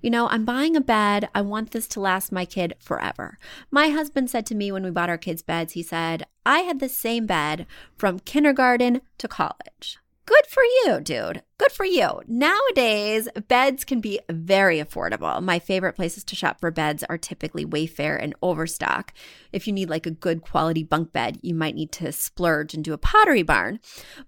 you 0.00 0.10
know, 0.10 0.28
I'm 0.28 0.44
buying 0.44 0.76
a 0.76 0.80
bed. 0.80 1.28
I 1.34 1.40
want 1.42 1.70
this 1.70 1.86
to 1.88 2.00
last 2.00 2.32
my 2.32 2.44
kid 2.44 2.74
forever. 2.78 3.38
My 3.70 3.88
husband 3.88 4.30
said 4.30 4.46
to 4.46 4.54
me 4.54 4.72
when 4.72 4.82
we 4.82 4.90
bought 4.90 5.10
our 5.10 5.18
kids' 5.18 5.42
beds, 5.42 5.72
he 5.72 5.82
said, 5.82 6.26
I 6.44 6.60
had 6.60 6.80
the 6.80 6.88
same 6.88 7.26
bed 7.26 7.66
from 7.96 8.20
kindergarten 8.20 9.02
to 9.18 9.28
college. 9.28 9.98
Good 10.26 10.46
for 10.46 10.62
you, 10.62 11.00
dude. 11.00 11.42
Good 11.60 11.72
for 11.72 11.84
you. 11.84 12.22
Nowadays, 12.26 13.28
beds 13.48 13.84
can 13.84 14.00
be 14.00 14.18
very 14.30 14.78
affordable. 14.78 15.42
My 15.42 15.58
favorite 15.58 15.92
places 15.92 16.24
to 16.24 16.34
shop 16.34 16.58
for 16.58 16.70
beds 16.70 17.04
are 17.10 17.18
typically 17.18 17.66
Wayfair 17.66 18.18
and 18.18 18.34
Overstock. 18.40 19.12
If 19.52 19.66
you 19.66 19.74
need 19.74 19.90
like 19.90 20.06
a 20.06 20.10
good 20.10 20.40
quality 20.40 20.82
bunk 20.82 21.12
bed, 21.12 21.38
you 21.42 21.52
might 21.52 21.74
need 21.74 21.92
to 21.92 22.12
splurge 22.12 22.72
and 22.72 22.82
do 22.82 22.94
a 22.94 22.98
pottery 22.98 23.42
barn. 23.42 23.78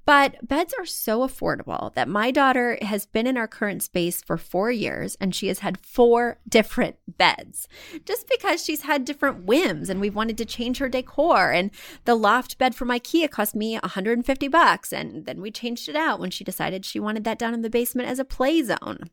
But 0.04 0.46
beds 0.46 0.74
are 0.78 0.84
so 0.84 1.26
affordable 1.26 1.94
that 1.94 2.06
my 2.06 2.32
daughter 2.32 2.76
has 2.82 3.06
been 3.06 3.26
in 3.26 3.38
our 3.38 3.48
current 3.48 3.82
space 3.82 4.20
for 4.20 4.36
four 4.36 4.70
years 4.70 5.16
and 5.18 5.34
she 5.34 5.46
has 5.46 5.60
had 5.60 5.80
four 5.80 6.38
different 6.46 6.96
beds 7.06 7.66
just 8.04 8.28
because 8.28 8.62
she's 8.62 8.82
had 8.82 9.06
different 9.06 9.46
whims 9.46 9.88
and 9.88 10.02
we've 10.02 10.14
wanted 10.14 10.36
to 10.36 10.44
change 10.44 10.76
her 10.76 10.88
decor. 10.90 11.50
And 11.50 11.70
the 12.04 12.14
loft 12.14 12.58
bed 12.58 12.74
from 12.74 12.88
IKEA 12.88 13.30
cost 13.30 13.54
me 13.54 13.78
150 13.78 14.48
bucks. 14.48 14.92
And 14.92 15.24
then 15.24 15.40
we 15.40 15.50
changed 15.50 15.88
it 15.88 15.96
out 15.96 16.20
when 16.20 16.30
she 16.30 16.44
decided 16.44 16.84
she 16.84 17.00
wanted 17.00 17.21
that 17.24 17.38
down 17.38 17.54
in 17.54 17.62
the 17.62 17.70
basement 17.70 18.08
as 18.08 18.18
a 18.18 18.24
play 18.24 18.62
zone. 18.62 19.10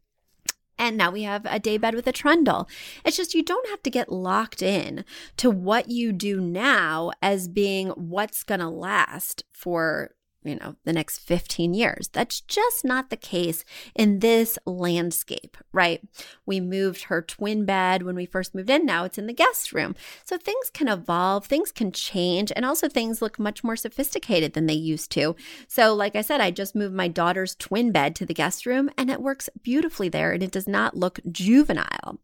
And 0.77 0.95
now 0.95 1.11
we 1.11 1.23
have 1.23 1.45
a 1.45 1.59
day 1.59 1.77
bed 1.77 1.93
with 1.93 2.07
a 2.07 2.13
trundle. 2.13 2.69
It's 3.03 3.17
just 3.17 3.33
you 3.33 3.43
don't 3.43 3.67
have 3.69 3.83
to 3.83 3.89
get 3.89 4.11
locked 4.11 4.61
in 4.61 5.03
to 5.35 5.49
what 5.49 5.89
you 5.89 6.13
do 6.13 6.39
now 6.39 7.11
as 7.21 7.49
being 7.49 7.89
what's 7.89 8.43
going 8.43 8.61
to 8.61 8.69
last 8.69 9.43
for 9.51 10.11
you 10.43 10.55
know, 10.55 10.75
the 10.85 10.93
next 10.93 11.19
15 11.19 11.73
years. 11.73 12.07
That's 12.07 12.41
just 12.41 12.85
not 12.85 13.09
the 13.09 13.17
case 13.17 13.65
in 13.93 14.19
this 14.19 14.57
landscape, 14.65 15.57
right? 15.73 16.01
We 16.45 16.59
moved 16.59 17.03
her 17.03 17.21
twin 17.21 17.65
bed 17.65 18.03
when 18.03 18.15
we 18.15 18.25
first 18.25 18.55
moved 18.55 18.69
in. 18.69 18.85
Now 18.85 19.03
it's 19.03 19.17
in 19.17 19.27
the 19.27 19.33
guest 19.33 19.73
room. 19.73 19.95
So 20.23 20.37
things 20.37 20.69
can 20.71 20.87
evolve, 20.87 21.45
things 21.45 21.71
can 21.71 21.91
change, 21.91 22.51
and 22.55 22.65
also 22.65 22.87
things 22.87 23.21
look 23.21 23.37
much 23.37 23.63
more 23.63 23.75
sophisticated 23.75 24.53
than 24.53 24.65
they 24.65 24.73
used 24.73 25.11
to. 25.11 25.35
So, 25.67 25.93
like 25.93 26.15
I 26.15 26.21
said, 26.21 26.41
I 26.41 26.51
just 26.51 26.75
moved 26.75 26.95
my 26.95 27.07
daughter's 27.07 27.55
twin 27.55 27.91
bed 27.91 28.15
to 28.15 28.25
the 28.25 28.33
guest 28.33 28.65
room 28.65 28.89
and 28.97 29.09
it 29.09 29.21
works 29.21 29.49
beautifully 29.61 30.09
there 30.09 30.31
and 30.31 30.41
it 30.41 30.51
does 30.51 30.67
not 30.67 30.95
look 30.95 31.19
juvenile. 31.31 32.19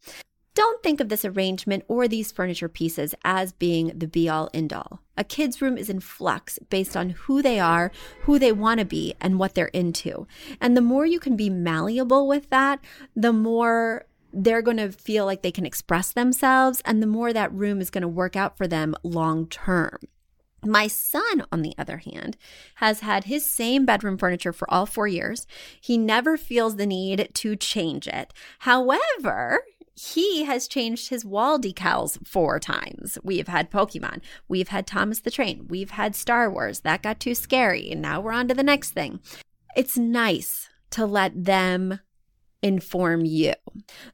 Don't 0.56 0.82
think 0.82 1.02
of 1.02 1.10
this 1.10 1.26
arrangement 1.26 1.84
or 1.90 2.08
these 2.08 2.32
furniture 2.32 2.70
pieces 2.70 3.14
as 3.26 3.52
being 3.52 3.92
the 3.94 4.08
be 4.08 4.30
all 4.30 4.50
end 4.54 4.72
all. 4.72 5.02
A 5.18 5.26
kid's 5.26 5.62
room 5.62 5.78
is 5.78 5.90
in 5.90 6.00
flux 6.00 6.58
based 6.70 6.96
on 6.96 7.10
who 7.10 7.42
they 7.42 7.60
are, 7.60 7.92
who 8.22 8.40
they 8.40 8.54
want 8.54 8.80
to 8.80 8.86
be, 8.86 9.16
and 9.20 9.38
what 9.38 9.54
they're 9.54 9.68
into. 9.68 10.28
And 10.62 10.76
the 10.76 10.82
more 10.82 11.06
you 11.06 11.20
can 11.20 11.36
be 11.36 11.50
malleable 11.50 12.26
with 12.26 12.50
that, 12.52 12.80
the 13.18 13.34
more 13.34 14.06
they're 14.32 14.62
going 14.62 14.78
to 14.78 14.94
feel 14.94 15.26
like 15.26 15.42
they 15.42 15.52
can 15.52 15.66
express 15.66 16.14
themselves, 16.14 16.82
and 16.86 17.04
the 17.04 17.08
more 17.08 17.34
that 17.34 17.54
room 17.54 17.82
is 17.82 17.90
going 17.90 18.02
to 18.02 18.08
work 18.08 18.38
out 18.38 18.58
for 18.58 18.68
them 18.68 18.96
long 19.04 19.48
term. 19.48 19.98
My 20.64 20.88
son, 20.88 21.44
on 21.52 21.62
the 21.62 21.76
other 21.78 21.98
hand, 21.98 22.38
has 22.76 23.02
had 23.02 23.26
his 23.26 23.46
same 23.46 23.86
bedroom 23.86 24.18
furniture 24.18 24.54
for 24.54 24.70
all 24.74 24.86
four 24.86 25.08
years. 25.08 25.46
He 25.80 25.98
never 25.98 26.38
feels 26.38 26.78
the 26.78 26.88
need 26.88 27.30
to 27.36 27.56
change 27.56 28.08
it. 28.08 28.34
However, 28.60 29.64
he 29.96 30.44
has 30.44 30.68
changed 30.68 31.10
his 31.10 31.24
wall 31.24 31.58
decals 31.58 32.26
four 32.28 32.60
times. 32.60 33.18
We've 33.24 33.48
had 33.48 33.72
Pokemon, 33.72 34.22
we've 34.48 34.68
had 34.68 34.86
Thomas 34.86 35.20
the 35.20 35.32
Train, 35.32 35.68
we've 35.70 35.92
had 35.92 36.16
Star 36.16 36.50
Wars. 36.50 36.82
That 36.82 37.02
got 37.02 37.20
too 37.20 37.34
scary. 37.34 37.90
And 37.92 38.02
now 38.02 38.20
we're 38.20 38.34
on 38.34 38.48
to 38.50 38.54
the 38.54 38.64
next 38.64 38.92
thing. 38.92 39.20
It's 39.76 39.98
nice 39.98 40.70
to 40.92 41.06
let 41.06 41.46
them 41.46 42.00
inform 42.62 43.26
you. 43.26 43.54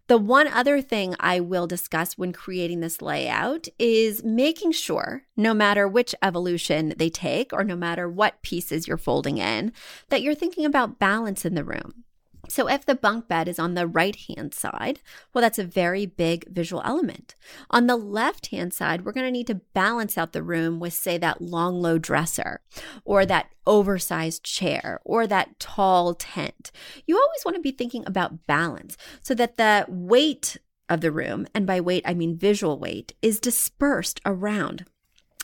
The 0.08 0.18
one 0.18 0.48
other 0.48 0.82
thing 0.82 1.16
I 1.20 1.40
will 1.40 1.68
discuss 1.68 2.18
when 2.18 2.34
creating 2.34 2.82
this 2.82 3.02
layout 3.02 3.68
is 3.80 4.24
making 4.24 4.74
sure, 4.74 5.24
no 5.38 5.54
matter 5.54 5.88
which 5.88 6.14
evolution 6.22 6.94
they 6.98 7.10
take 7.10 7.54
or 7.54 7.64
no 7.64 7.76
matter 7.76 8.10
what 8.10 8.42
pieces 8.42 8.88
you're 8.88 8.98
folding 8.98 9.38
in, 9.38 9.72
that 10.10 10.22
you're 10.22 10.36
thinking 10.36 10.66
about 10.66 11.00
balance 11.00 11.46
in 11.46 11.56
the 11.56 11.64
room 11.64 12.04
So 12.52 12.68
if 12.68 12.86
the 12.86 12.96
bunk 12.96 13.30
bed 13.30 13.48
is 13.48 13.60
on 13.60 13.76
the 13.76 13.88
right 13.88 14.16
hand 14.28 14.54
side, 14.54 15.00
well, 15.34 15.42
that's 15.42 15.58
a 15.58 15.64
very 15.64 16.06
big 16.06 16.50
visual 16.50 16.82
element. 16.84 17.34
On 17.70 17.88
the 17.88 17.96
left 17.96 18.48
hand 18.48 18.74
side, 18.74 19.06
we're 19.06 19.14
going 19.14 19.26
to 19.26 19.32
need 19.32 19.48
to 19.48 19.62
balance 19.74 20.18
out 20.18 20.34
the 20.34 20.44
room 20.44 20.78
with, 20.78 20.92
say, 20.92 21.18
that 21.18 21.42
long, 21.42 21.82
low 21.82 21.98
dresser 21.98 22.60
or 23.06 23.26
that 23.26 23.52
oversized 23.66 24.44
chair 24.44 25.00
or 25.06 25.28
that 25.28 25.62
tall 25.62 26.14
tent. 26.14 26.72
You 27.08 27.16
always 27.16 27.46
want 27.46 27.56
to 27.56 27.62
be 27.62 27.72
thinking 27.72 28.04
about 28.06 28.46
balance 28.48 28.98
so 29.22 29.34
that 29.36 29.56
the 29.56 29.86
weight 29.88 30.58
of 30.90 31.00
the 31.00 31.12
room, 31.12 31.48
and 31.56 31.66
by 31.66 31.80
weight, 31.80 32.04
I 32.06 32.14
mean 32.14 32.38
visual 32.38 32.78
weight, 32.78 33.14
is 33.22 33.40
dispersed 33.40 34.20
around. 34.26 34.86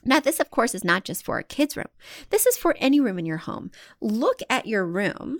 Now, 0.04 0.20
this, 0.20 0.42
of 0.42 0.52
course, 0.52 0.76
is 0.76 0.84
not 0.84 1.06
just 1.06 1.24
for 1.24 1.40
a 1.40 1.44
kid's 1.44 1.78
room. 1.78 1.88
This 2.32 2.46
is 2.46 2.58
for 2.58 2.76
any 2.80 3.00
room 3.00 3.18
in 3.18 3.26
your 3.26 3.38
home. 3.38 3.72
Look 4.02 4.42
at 4.50 4.66
your 4.66 4.86
room 4.86 5.40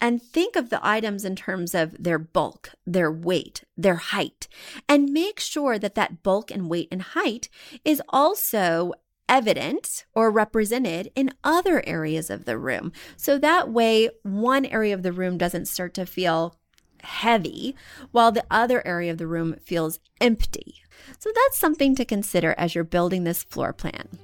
and 0.00 0.22
think 0.22 0.56
of 0.56 0.70
the 0.70 0.86
items 0.86 1.24
in 1.24 1.36
terms 1.36 1.74
of 1.74 2.02
their 2.02 2.18
bulk, 2.18 2.72
their 2.86 3.10
weight, 3.10 3.64
their 3.76 3.96
height, 3.96 4.48
and 4.88 5.12
make 5.12 5.40
sure 5.40 5.78
that 5.78 5.94
that 5.94 6.22
bulk 6.22 6.50
and 6.50 6.68
weight 6.68 6.88
and 6.90 7.02
height 7.02 7.48
is 7.84 8.02
also 8.08 8.92
evident 9.28 10.04
or 10.14 10.30
represented 10.30 11.10
in 11.14 11.32
other 11.42 11.82
areas 11.86 12.30
of 12.30 12.44
the 12.44 12.58
room. 12.58 12.92
So 13.16 13.38
that 13.38 13.70
way, 13.70 14.10
one 14.22 14.64
area 14.66 14.94
of 14.94 15.02
the 15.02 15.12
room 15.12 15.38
doesn't 15.38 15.66
start 15.66 15.94
to 15.94 16.06
feel 16.06 16.56
heavy 17.02 17.74
while 18.12 18.32
the 18.32 18.44
other 18.50 18.86
area 18.86 19.10
of 19.12 19.18
the 19.18 19.26
room 19.26 19.56
feels 19.64 19.98
empty. 20.20 20.82
So 21.18 21.30
that's 21.34 21.58
something 21.58 21.94
to 21.96 22.04
consider 22.04 22.54
as 22.58 22.74
you're 22.74 22.84
building 22.84 23.24
this 23.24 23.42
floor 23.42 23.72
plan. 23.72 24.18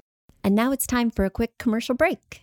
And 0.45 0.55
now 0.55 0.73
it's 0.73 0.87
time 0.87 1.11
for 1.11 1.25
a 1.25 1.31
quick 1.31 1.59
commercial 1.59 1.95
break. 1.95 2.43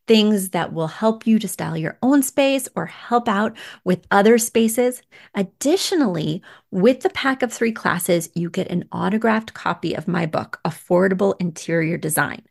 things 0.11 0.49
that 0.49 0.73
will 0.73 0.89
help 0.89 1.25
you 1.25 1.39
to 1.39 1.47
style 1.47 1.77
your 1.77 1.97
own 2.01 2.21
space 2.21 2.67
or 2.75 2.85
help 2.85 3.29
out 3.29 3.55
with 3.85 4.05
other 4.11 4.37
spaces. 4.37 5.01
Additionally, 5.35 6.41
with 6.69 6.99
the 6.99 7.09
pack 7.11 7.41
of 7.41 7.53
three 7.53 7.71
classes, 7.71 8.29
you 8.35 8.49
get 8.49 8.69
an 8.69 8.83
autographed 8.91 9.53
copy 9.53 9.93
of 9.93 10.09
my 10.09 10.25
book, 10.25 10.59
Affordable 10.65 11.35
Interior 11.39 11.97
Design. 11.97 12.41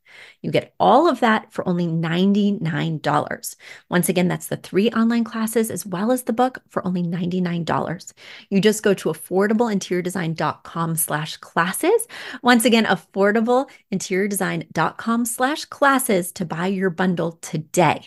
You 0.42 0.50
get 0.50 0.74
all 0.80 1.08
of 1.08 1.20
that 1.20 1.52
for 1.52 1.66
only 1.68 1.86
$99. 1.86 3.56
Once 3.88 4.08
again, 4.08 4.26
that's 4.28 4.46
the 4.46 4.56
three 4.56 4.88
online 4.90 5.24
classes 5.24 5.70
as 5.70 5.84
well 5.86 6.12
as 6.12 6.24
the 6.24 6.32
book 6.32 6.62
for 6.68 6.86
only 6.86 7.02
$99. 7.02 8.12
You 8.48 8.60
just 8.60 8.82
go 8.82 8.94
to 8.94 9.10
affordableinteriordesign.com 9.10 10.96
slash 10.96 11.36
classes. 11.38 12.06
Once 12.42 12.64
again, 12.64 12.86
affordableinteriordesign.com 12.86 15.24
slash 15.24 15.64
classes 15.66 16.32
to 16.32 16.44
buy 16.44 16.66
your 16.66 16.90
bundle 16.90 17.38
today. 17.50 18.06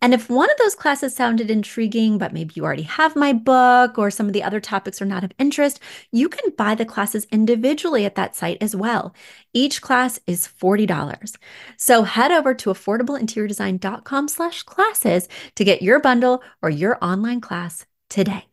And 0.00 0.14
if 0.14 0.30
one 0.30 0.50
of 0.50 0.56
those 0.58 0.74
classes 0.74 1.14
sounded 1.14 1.50
intriguing, 1.50 2.18
but 2.18 2.32
maybe 2.32 2.52
you 2.54 2.64
already 2.64 2.82
have 2.82 3.16
my 3.16 3.32
book 3.32 3.98
or 3.98 4.10
some 4.10 4.26
of 4.26 4.32
the 4.32 4.42
other 4.42 4.60
topics 4.60 5.02
are 5.02 5.06
not 5.06 5.24
of 5.24 5.32
interest, 5.38 5.80
you 6.12 6.28
can 6.28 6.52
buy 6.56 6.74
the 6.74 6.84
classes 6.84 7.26
individually 7.32 8.04
at 8.04 8.14
that 8.14 8.36
site 8.36 8.58
as 8.60 8.76
well. 8.76 9.14
Each 9.52 9.82
class 9.82 10.20
is 10.26 10.46
$40. 10.46 11.36
So 11.76 12.02
head 12.04 12.30
over 12.30 12.54
to 12.54 12.70
affordableinteriordesign.com 12.70 14.28
slash 14.28 14.62
classes 14.62 15.28
to 15.54 15.64
get 15.64 15.82
your 15.82 16.00
bundle 16.00 16.42
or 16.62 16.70
your 16.70 16.98
online 17.02 17.40
class 17.40 17.86
today. 18.08 18.44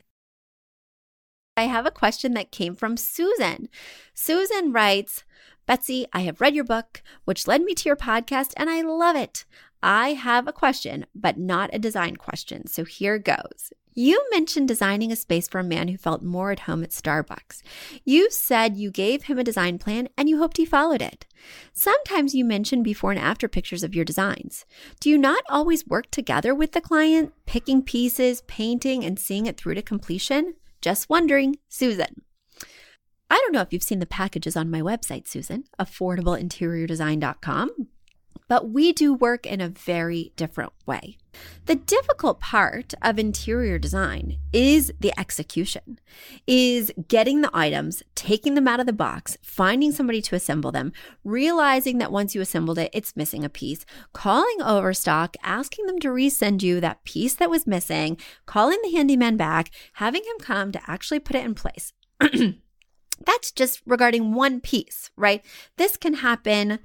I 1.56 1.64
have 1.64 1.86
a 1.86 1.92
question 1.92 2.34
that 2.34 2.52
came 2.52 2.74
from 2.76 2.98
Susan. 2.98 3.70
Susan 4.16 4.72
writes, 4.72 5.24
Betsy, 5.68 6.08
I 6.12 6.22
have 6.22 6.42
read 6.42 6.56
your 6.56 6.64
book, 6.64 7.04
which 7.26 7.48
led 7.48 7.62
me 7.62 7.74
to 7.76 7.88
your 7.88 7.96
podcast, 7.96 8.54
and 8.58 8.70
I 8.70 8.82
love 8.82 9.16
it. 9.16 9.46
I 9.84 10.14
have 10.14 10.48
a 10.48 10.54
question, 10.54 11.06
but 11.14 11.38
not 11.38 11.70
a 11.74 11.78
design 11.78 12.16
question. 12.16 12.68
So 12.68 12.86
here 12.86 13.18
goes. 13.20 13.74
You 13.94 14.26
mentioned 14.32 14.70
designing 14.70 15.12
a 15.12 15.16
space 15.16 15.48
for 15.48 15.60
a 15.60 15.64
man 15.64 15.90
who 15.90 15.98
felt 15.98 16.24
more 16.24 16.52
at 16.52 16.62
home 16.62 16.84
at 16.84 16.90
Starbucks. 16.90 17.62
You 18.04 18.32
said 18.32 18.78
you 18.78 18.90
gave 18.90 19.24
him 19.24 19.38
a 19.38 19.44
design 19.44 19.78
plan 19.78 20.08
and 20.18 20.28
you 20.30 20.40
hoped 20.40 20.58
he 20.58 20.66
followed 20.66 21.02
it. 21.02 21.28
Sometimes 21.74 22.34
you 22.34 22.44
mention 22.46 22.82
before 22.82 23.12
and 23.12 23.20
after 23.20 23.48
pictures 23.48 23.84
of 23.84 23.94
your 23.94 24.06
designs. 24.06 24.66
Do 25.00 25.10
you 25.10 25.18
not 25.18 25.44
always 25.50 25.86
work 25.86 26.10
together 26.10 26.56
with 26.56 26.72
the 26.72 26.82
client, 26.82 27.34
picking 27.46 27.84
pieces, 27.84 28.42
painting, 28.48 29.04
and 29.04 29.20
seeing 29.20 29.46
it 29.46 29.58
through 29.58 29.76
to 29.76 29.82
completion? 29.84 30.56
Just 30.82 31.10
wondering, 31.10 31.58
Susan. 31.70 32.24
I 33.30 33.36
don't 33.36 33.52
know 33.52 33.62
if 33.62 33.74
you've 33.74 33.84
seen 33.84 34.00
the 34.00 34.06
packages 34.06 34.56
on 34.56 34.72
my 34.72 34.82
website, 34.82 35.28
Susan, 35.28 35.66
affordableinteriordesign.com, 35.80 37.70
but 38.48 38.70
we 38.70 38.94
do 38.94 39.14
work 39.14 39.46
in 39.46 39.62
a 39.62 39.70
very 39.70 40.32
different 40.36 40.74
way. 40.86 41.18
The 41.66 41.76
difficult 41.76 42.40
part 42.40 42.94
of 43.02 43.18
interior 43.18 43.80
design 43.80 44.38
is 44.52 44.94
the 45.00 45.18
execution, 45.18 46.00
is 46.46 46.92
getting 47.08 47.42
the 47.42 47.50
items, 47.54 48.04
taking 48.16 48.54
them 48.54 48.68
out 48.68 48.80
of 48.80 48.86
the 48.86 48.94
box, 48.94 49.38
finding 49.42 49.92
somebody 49.92 50.22
to 50.24 50.36
assemble 50.36 50.72
them, 50.72 50.92
realizing 51.24 51.98
that 51.98 52.12
once 52.12 52.36
you 52.36 52.42
assembled 52.42 52.78
it, 52.78 52.92
it's 52.94 53.16
missing 53.16 53.44
a 53.44 53.50
piece, 53.50 53.86
calling 54.12 54.62
Overstock, 54.62 55.36
asking 55.42 55.86
them 55.86 56.00
to 56.00 56.10
resend 56.10 56.62
you 56.62 56.80
that 56.80 57.04
piece 57.04 57.36
that 57.36 57.50
was 57.50 57.66
missing, 57.66 58.18
calling 58.46 58.78
the 58.84 58.92
handyman 58.92 59.38
back, 59.38 59.72
having 59.94 60.24
him 60.24 60.38
come 60.40 60.72
to 60.72 60.82
actually 60.88 61.20
put 61.20 61.36
it 61.36 61.46
in 61.46 61.56
place. 61.56 61.94
That's 63.26 63.52
just 63.52 63.82
regarding 63.86 64.34
one 64.34 64.60
piece, 64.60 65.12
right? 65.16 65.44
This 65.78 65.98
can 65.98 66.16
happen 66.16 66.80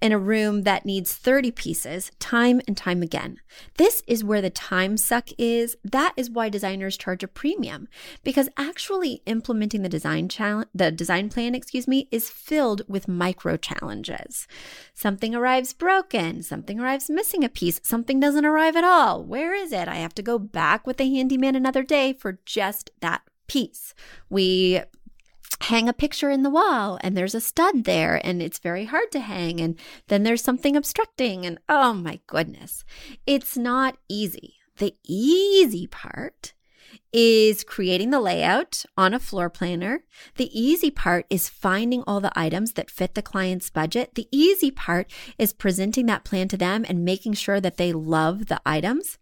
in 0.00 0.12
a 0.12 0.18
room 0.18 0.62
that 0.62 0.86
needs 0.86 1.14
30 1.14 1.50
pieces 1.50 2.10
time 2.18 2.60
and 2.66 2.76
time 2.76 3.02
again. 3.02 3.38
This 3.76 4.02
is 4.06 4.24
where 4.24 4.40
the 4.40 4.50
time 4.50 4.96
suck 4.96 5.28
is. 5.38 5.76
That 5.84 6.14
is 6.16 6.30
why 6.30 6.48
designers 6.48 6.96
charge 6.96 7.22
a 7.22 7.28
premium 7.28 7.88
because 8.24 8.48
actually 8.56 9.22
implementing 9.26 9.82
the 9.82 9.88
design 9.88 10.28
challenge, 10.28 10.68
the 10.74 10.90
design 10.90 11.28
plan, 11.28 11.54
excuse 11.54 11.86
me, 11.86 12.08
is 12.10 12.30
filled 12.30 12.82
with 12.88 13.08
micro 13.08 13.56
challenges. 13.56 14.46
Something 14.94 15.34
arrives 15.34 15.72
broken, 15.72 16.42
something 16.42 16.80
arrives 16.80 17.10
missing 17.10 17.44
a 17.44 17.48
piece, 17.48 17.80
something 17.82 18.20
doesn't 18.20 18.46
arrive 18.46 18.76
at 18.76 18.84
all. 18.84 19.22
Where 19.24 19.54
is 19.54 19.72
it? 19.72 19.88
I 19.88 19.96
have 19.96 20.14
to 20.14 20.22
go 20.22 20.38
back 20.38 20.86
with 20.86 20.96
the 20.96 21.14
handyman 21.14 21.54
another 21.54 21.82
day 21.82 22.12
for 22.12 22.38
just 22.44 22.90
that 23.00 23.22
piece. 23.50 23.94
We 24.28 24.80
hang 25.62 25.88
a 25.88 25.92
picture 25.92 26.30
in 26.30 26.42
the 26.42 26.50
wall 26.50 26.98
and 27.02 27.16
there's 27.16 27.34
a 27.34 27.40
stud 27.40 27.84
there 27.84 28.20
and 28.24 28.42
it's 28.42 28.58
very 28.58 28.86
hard 28.86 29.10
to 29.12 29.20
hang 29.20 29.60
and 29.60 29.78
then 30.08 30.22
there's 30.22 30.42
something 30.42 30.76
obstructing 30.76 31.44
and 31.44 31.58
oh 31.68 31.92
my 31.92 32.20
goodness 32.26 32.84
it's 33.26 33.56
not 33.56 33.96
easy 34.08 34.54
the 34.78 34.94
easy 35.04 35.86
part 35.86 36.54
is 37.12 37.64
creating 37.64 38.10
the 38.10 38.20
layout 38.20 38.84
on 38.96 39.12
a 39.12 39.18
floor 39.18 39.50
planner. 39.50 40.04
The 40.36 40.48
easy 40.58 40.90
part 40.90 41.26
is 41.28 41.48
finding 41.48 42.02
all 42.06 42.20
the 42.20 42.32
items 42.38 42.72
that 42.74 42.90
fit 42.90 43.14
the 43.14 43.22
client's 43.22 43.68
budget. 43.68 44.14
The 44.14 44.28
easy 44.30 44.70
part 44.70 45.10
is 45.38 45.52
presenting 45.52 46.06
that 46.06 46.24
plan 46.24 46.48
to 46.48 46.56
them 46.56 46.84
and 46.88 47.04
making 47.04 47.34
sure 47.34 47.60
that 47.60 47.76
they 47.76 47.92
love 47.92 48.46
the 48.46 48.60
items. 48.64 49.18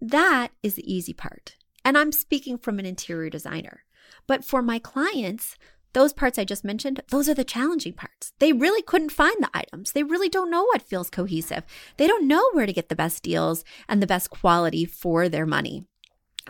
That 0.00 0.52
is 0.62 0.74
the 0.76 0.92
easy 0.92 1.12
part. 1.12 1.56
And 1.84 1.98
I'm 1.98 2.12
speaking 2.12 2.58
from 2.58 2.78
an 2.78 2.86
interior 2.86 3.30
designer. 3.30 3.84
But 4.26 4.44
for 4.44 4.62
my 4.62 4.78
clients, 4.78 5.56
those 5.92 6.12
parts 6.12 6.38
I 6.38 6.44
just 6.44 6.64
mentioned, 6.64 7.02
those 7.08 7.28
are 7.28 7.34
the 7.34 7.44
challenging 7.44 7.92
parts. 7.92 8.32
They 8.38 8.52
really 8.52 8.82
couldn't 8.82 9.10
find 9.10 9.36
the 9.40 9.50
items. 9.52 9.92
They 9.92 10.02
really 10.02 10.28
don't 10.28 10.50
know 10.50 10.64
what 10.64 10.82
feels 10.82 11.10
cohesive. 11.10 11.64
They 11.96 12.06
don't 12.06 12.26
know 12.26 12.50
where 12.52 12.66
to 12.66 12.72
get 12.72 12.88
the 12.88 12.96
best 12.96 13.22
deals 13.22 13.64
and 13.88 14.02
the 14.02 14.06
best 14.06 14.30
quality 14.30 14.84
for 14.84 15.28
their 15.28 15.46
money. 15.46 15.84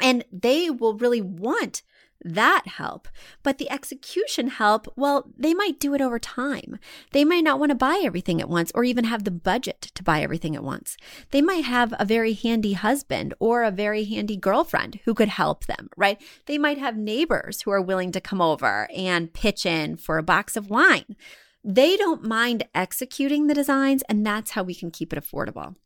And 0.00 0.24
they 0.32 0.70
will 0.70 0.96
really 0.96 1.20
want 1.20 1.82
that 2.24 2.64
help. 2.66 3.08
But 3.42 3.58
the 3.58 3.70
execution 3.70 4.48
help, 4.48 4.92
well, 4.96 5.30
they 5.36 5.54
might 5.54 5.80
do 5.80 5.94
it 5.94 6.00
over 6.00 6.18
time. 6.18 6.78
They 7.12 7.24
might 7.24 7.44
not 7.44 7.58
want 7.58 7.70
to 7.70 7.76
buy 7.76 8.00
everything 8.02 8.40
at 8.40 8.48
once 8.48 8.72
or 8.74 8.84
even 8.84 9.04
have 9.04 9.24
the 9.24 9.30
budget 9.30 9.90
to 9.94 10.02
buy 10.02 10.22
everything 10.22 10.56
at 10.56 10.64
once. 10.64 10.96
They 11.30 11.42
might 11.42 11.64
have 11.64 11.94
a 11.98 12.04
very 12.04 12.32
handy 12.34 12.74
husband 12.74 13.34
or 13.38 13.62
a 13.62 13.70
very 13.70 14.04
handy 14.04 14.36
girlfriend 14.36 15.00
who 15.04 15.14
could 15.14 15.28
help 15.28 15.66
them, 15.66 15.88
right? 15.96 16.20
They 16.46 16.58
might 16.58 16.78
have 16.78 16.96
neighbors 16.96 17.62
who 17.62 17.70
are 17.70 17.82
willing 17.82 18.12
to 18.12 18.20
come 18.20 18.40
over 18.40 18.88
and 18.94 19.32
pitch 19.32 19.66
in 19.66 19.96
for 19.96 20.18
a 20.18 20.22
box 20.22 20.56
of 20.56 20.70
wine. 20.70 21.16
They 21.64 21.96
don't 21.96 22.24
mind 22.24 22.64
executing 22.74 23.46
the 23.46 23.54
designs, 23.54 24.02
and 24.08 24.26
that's 24.26 24.52
how 24.52 24.64
we 24.64 24.74
can 24.74 24.90
keep 24.90 25.12
it 25.12 25.22
affordable 25.22 25.76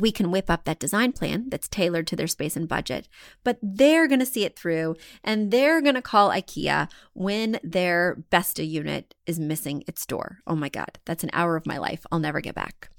we 0.00 0.12
can 0.12 0.30
whip 0.30 0.50
up 0.50 0.64
that 0.64 0.78
design 0.78 1.12
plan 1.12 1.48
that's 1.48 1.68
tailored 1.68 2.06
to 2.08 2.16
their 2.16 2.26
space 2.26 2.56
and 2.56 2.68
budget, 2.68 3.08
but 3.44 3.58
they're 3.62 4.06
going 4.06 4.20
to 4.20 4.26
see 4.26 4.44
it 4.44 4.58
through 4.58 4.96
and 5.24 5.50
they're 5.50 5.80
going 5.80 5.94
to 5.94 6.02
call 6.02 6.30
IKEA 6.30 6.88
when 7.14 7.58
their 7.62 8.22
Besta 8.30 8.68
unit 8.68 9.14
is 9.26 9.38
missing 9.38 9.82
its 9.86 10.04
door. 10.04 10.38
Oh 10.46 10.56
my 10.56 10.68
God, 10.68 10.98
that's 11.04 11.24
an 11.24 11.30
hour 11.32 11.56
of 11.56 11.66
my 11.66 11.78
life 11.78 12.06
I'll 12.12 12.18
never 12.18 12.40
get 12.40 12.54
back. 12.54 12.90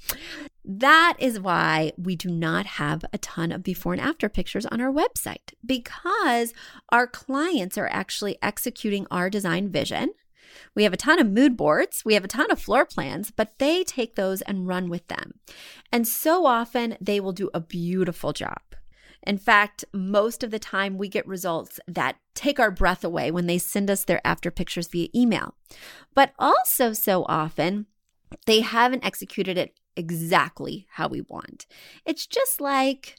That 0.65 1.15
is 1.19 1.39
why 1.39 1.93
we 1.97 2.15
do 2.15 2.29
not 2.29 2.65
have 2.65 3.05
a 3.13 3.17
ton 3.17 3.51
of 3.51 3.63
before 3.63 3.93
and 3.93 4.01
after 4.01 4.27
pictures 4.27 4.65
on 4.65 4.81
our 4.81 4.91
website 4.91 5.53
because 5.65 6.53
our 6.89 7.07
clients 7.07 7.77
are 7.77 7.89
actually 7.91 8.37
executing 8.41 9.07
our 9.09 9.29
design 9.29 9.69
vision 9.69 10.13
we 10.75 10.83
have 10.83 10.93
a 10.93 10.97
ton 10.97 11.19
of 11.19 11.29
mood 11.29 11.57
boards, 11.57 12.03
we 12.05 12.13
have 12.13 12.23
a 12.23 12.27
ton 12.27 12.51
of 12.51 12.61
floor 12.61 12.85
plans, 12.85 13.31
but 13.31 13.57
they 13.59 13.83
take 13.83 14.15
those 14.15 14.41
and 14.43 14.67
run 14.67 14.89
with 14.89 15.07
them. 15.07 15.35
And 15.91 16.07
so 16.07 16.45
often 16.45 16.97
they 17.01 17.19
will 17.19 17.33
do 17.33 17.49
a 17.53 17.59
beautiful 17.59 18.33
job. 18.33 18.61
In 19.23 19.37
fact, 19.37 19.83
most 19.93 20.43
of 20.43 20.51
the 20.51 20.59
time 20.59 20.97
we 20.97 21.09
get 21.09 21.27
results 21.27 21.79
that 21.87 22.17
take 22.33 22.59
our 22.59 22.71
breath 22.71 23.03
away 23.03 23.29
when 23.29 23.47
they 23.47 23.57
send 23.57 23.89
us 23.89 24.05
their 24.05 24.21
after 24.25 24.51
pictures 24.51 24.87
via 24.87 25.09
email. 25.13 25.55
But 26.13 26.33
also, 26.39 26.93
so 26.93 27.25
often, 27.27 27.87
they 28.45 28.61
haven't 28.61 29.03
executed 29.03 29.57
it 29.57 29.79
exactly 29.95 30.87
how 30.91 31.07
we 31.07 31.21
want. 31.21 31.65
It's 32.05 32.27
just 32.27 32.61
like 32.61 33.17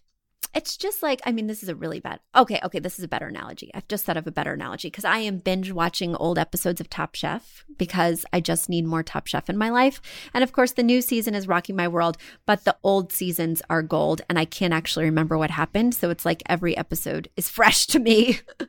it's 0.54 0.76
just 0.76 1.02
like 1.02 1.20
i 1.24 1.32
mean 1.32 1.46
this 1.46 1.62
is 1.62 1.68
a 1.68 1.74
really 1.74 2.00
bad 2.00 2.20
okay 2.34 2.60
okay 2.64 2.78
this 2.78 2.98
is 2.98 3.04
a 3.04 3.08
better 3.08 3.26
analogy. 3.26 3.70
I've 3.74 3.88
just 3.88 4.04
thought 4.04 4.16
of 4.16 4.26
a 4.26 4.32
better 4.32 4.52
analogy 4.52 4.88
because 4.88 5.04
i 5.04 5.18
am 5.18 5.38
binge 5.38 5.72
watching 5.72 6.14
old 6.16 6.38
episodes 6.38 6.80
of 6.80 6.88
top 6.88 7.14
chef 7.14 7.64
because 7.76 8.24
i 8.32 8.40
just 8.40 8.68
need 8.68 8.86
more 8.86 9.02
top 9.02 9.26
chef 9.26 9.48
in 9.48 9.56
my 9.56 9.70
life. 9.70 10.00
And 10.34 10.44
of 10.44 10.52
course 10.52 10.72
the 10.72 10.82
new 10.82 11.02
season 11.02 11.34
is 11.34 11.48
rocking 11.48 11.76
my 11.76 11.88
world 11.88 12.16
but 12.46 12.64
the 12.64 12.76
old 12.82 13.12
seasons 13.12 13.62
are 13.70 13.82
gold 13.82 14.22
and 14.28 14.38
i 14.38 14.44
can't 14.44 14.74
actually 14.74 15.04
remember 15.04 15.36
what 15.38 15.50
happened. 15.50 15.94
So 15.94 16.10
it's 16.10 16.24
like 16.24 16.42
every 16.46 16.76
episode 16.76 17.28
is 17.36 17.48
fresh 17.58 17.86
to 17.88 17.98
me. 17.98 18.40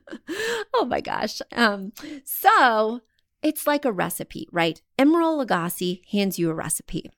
Oh 0.75 0.85
my 0.85 1.01
gosh. 1.01 1.41
Um 1.53 1.91
so 2.23 3.01
it's 3.41 3.67
like 3.67 3.83
a 3.85 3.91
recipe 3.91 4.47
right? 4.51 4.81
Emeril 4.97 5.43
lagasse 5.43 6.01
hands 6.11 6.39
you 6.39 6.49
a 6.49 6.53
recipe 6.53 7.11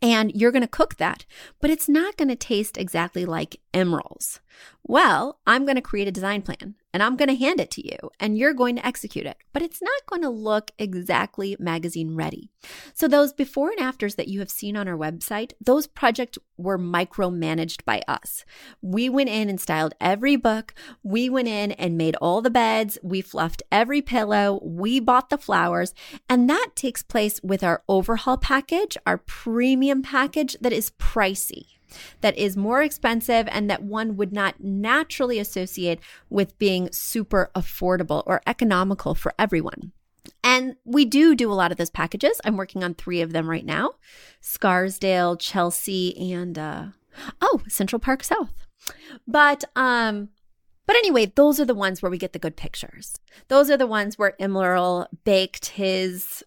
and 0.00 0.32
you're 0.34 0.52
going 0.52 0.62
to 0.62 0.68
cook 0.68 0.96
that, 0.96 1.24
but 1.60 1.70
it's 1.70 1.88
not 1.88 2.16
going 2.16 2.28
to 2.28 2.36
taste 2.36 2.78
exactly 2.78 3.24
like 3.24 3.60
Emeril's. 3.74 4.40
Well, 4.82 5.38
I'm 5.46 5.64
going 5.64 5.76
to 5.76 5.82
create 5.82 6.08
a 6.08 6.12
design 6.12 6.42
plan 6.42 6.74
and 6.92 7.02
I'm 7.02 7.16
going 7.16 7.28
to 7.28 7.34
hand 7.34 7.60
it 7.60 7.70
to 7.72 7.86
you 7.86 8.10
and 8.20 8.36
you're 8.36 8.52
going 8.52 8.76
to 8.76 8.86
execute 8.86 9.26
it, 9.26 9.36
but 9.52 9.62
it's 9.62 9.80
not 9.82 10.06
going 10.06 10.22
to 10.22 10.28
look 10.28 10.70
exactly 10.78 11.56
magazine 11.58 12.14
ready. 12.14 12.50
So, 12.94 13.08
those 13.08 13.32
before 13.32 13.70
and 13.70 13.80
afters 13.80 14.16
that 14.16 14.28
you 14.28 14.40
have 14.40 14.50
seen 14.50 14.76
on 14.76 14.88
our 14.88 14.96
website, 14.96 15.52
those 15.60 15.86
projects 15.86 16.38
were 16.56 16.78
micromanaged 16.78 17.84
by 17.84 18.02
us. 18.06 18.44
We 18.80 19.08
went 19.08 19.30
in 19.30 19.48
and 19.48 19.60
styled 19.60 19.94
every 20.00 20.36
book, 20.36 20.74
we 21.02 21.28
went 21.28 21.48
in 21.48 21.72
and 21.72 21.96
made 21.96 22.16
all 22.16 22.42
the 22.42 22.50
beds, 22.50 22.98
we 23.02 23.20
fluffed 23.20 23.62
every 23.72 24.02
pillow, 24.02 24.60
we 24.62 25.00
bought 25.00 25.30
the 25.30 25.38
flowers, 25.38 25.94
and 26.28 26.48
that 26.48 26.70
takes 26.76 27.02
place 27.02 27.40
with 27.42 27.64
our 27.64 27.82
overhaul 27.88 28.36
package, 28.36 28.96
our 29.06 29.18
premium 29.18 30.02
package 30.02 30.56
that 30.60 30.72
is 30.72 30.90
pricey 30.98 31.66
that 32.20 32.36
is 32.36 32.56
more 32.56 32.82
expensive 32.82 33.48
and 33.50 33.68
that 33.70 33.82
one 33.82 34.16
would 34.16 34.32
not 34.32 34.62
naturally 34.62 35.38
associate 35.38 36.00
with 36.30 36.58
being 36.58 36.90
super 36.92 37.50
affordable 37.54 38.22
or 38.26 38.42
economical 38.46 39.14
for 39.14 39.34
everyone. 39.38 39.92
And 40.44 40.76
we 40.84 41.04
do 41.04 41.34
do 41.34 41.50
a 41.50 41.54
lot 41.54 41.72
of 41.72 41.78
those 41.78 41.90
packages. 41.90 42.40
I'm 42.44 42.56
working 42.56 42.84
on 42.84 42.94
three 42.94 43.20
of 43.20 43.32
them 43.32 43.48
right 43.48 43.64
now 43.64 43.92
Scarsdale, 44.40 45.36
Chelsea, 45.36 46.32
and 46.32 46.58
uh, 46.58 46.84
oh, 47.40 47.60
Central 47.68 48.00
Park 48.00 48.24
South. 48.24 48.52
But 49.26 49.64
um, 49.76 50.30
but 50.86 50.96
anyway, 50.96 51.32
those 51.34 51.60
are 51.60 51.64
the 51.64 51.74
ones 51.74 52.02
where 52.02 52.10
we 52.10 52.18
get 52.18 52.32
the 52.32 52.38
good 52.38 52.56
pictures. 52.56 53.16
Those 53.48 53.70
are 53.70 53.76
the 53.76 53.86
ones 53.86 54.18
where 54.18 54.34
Emeril 54.40 55.06
baked 55.24 55.66
his 55.66 56.42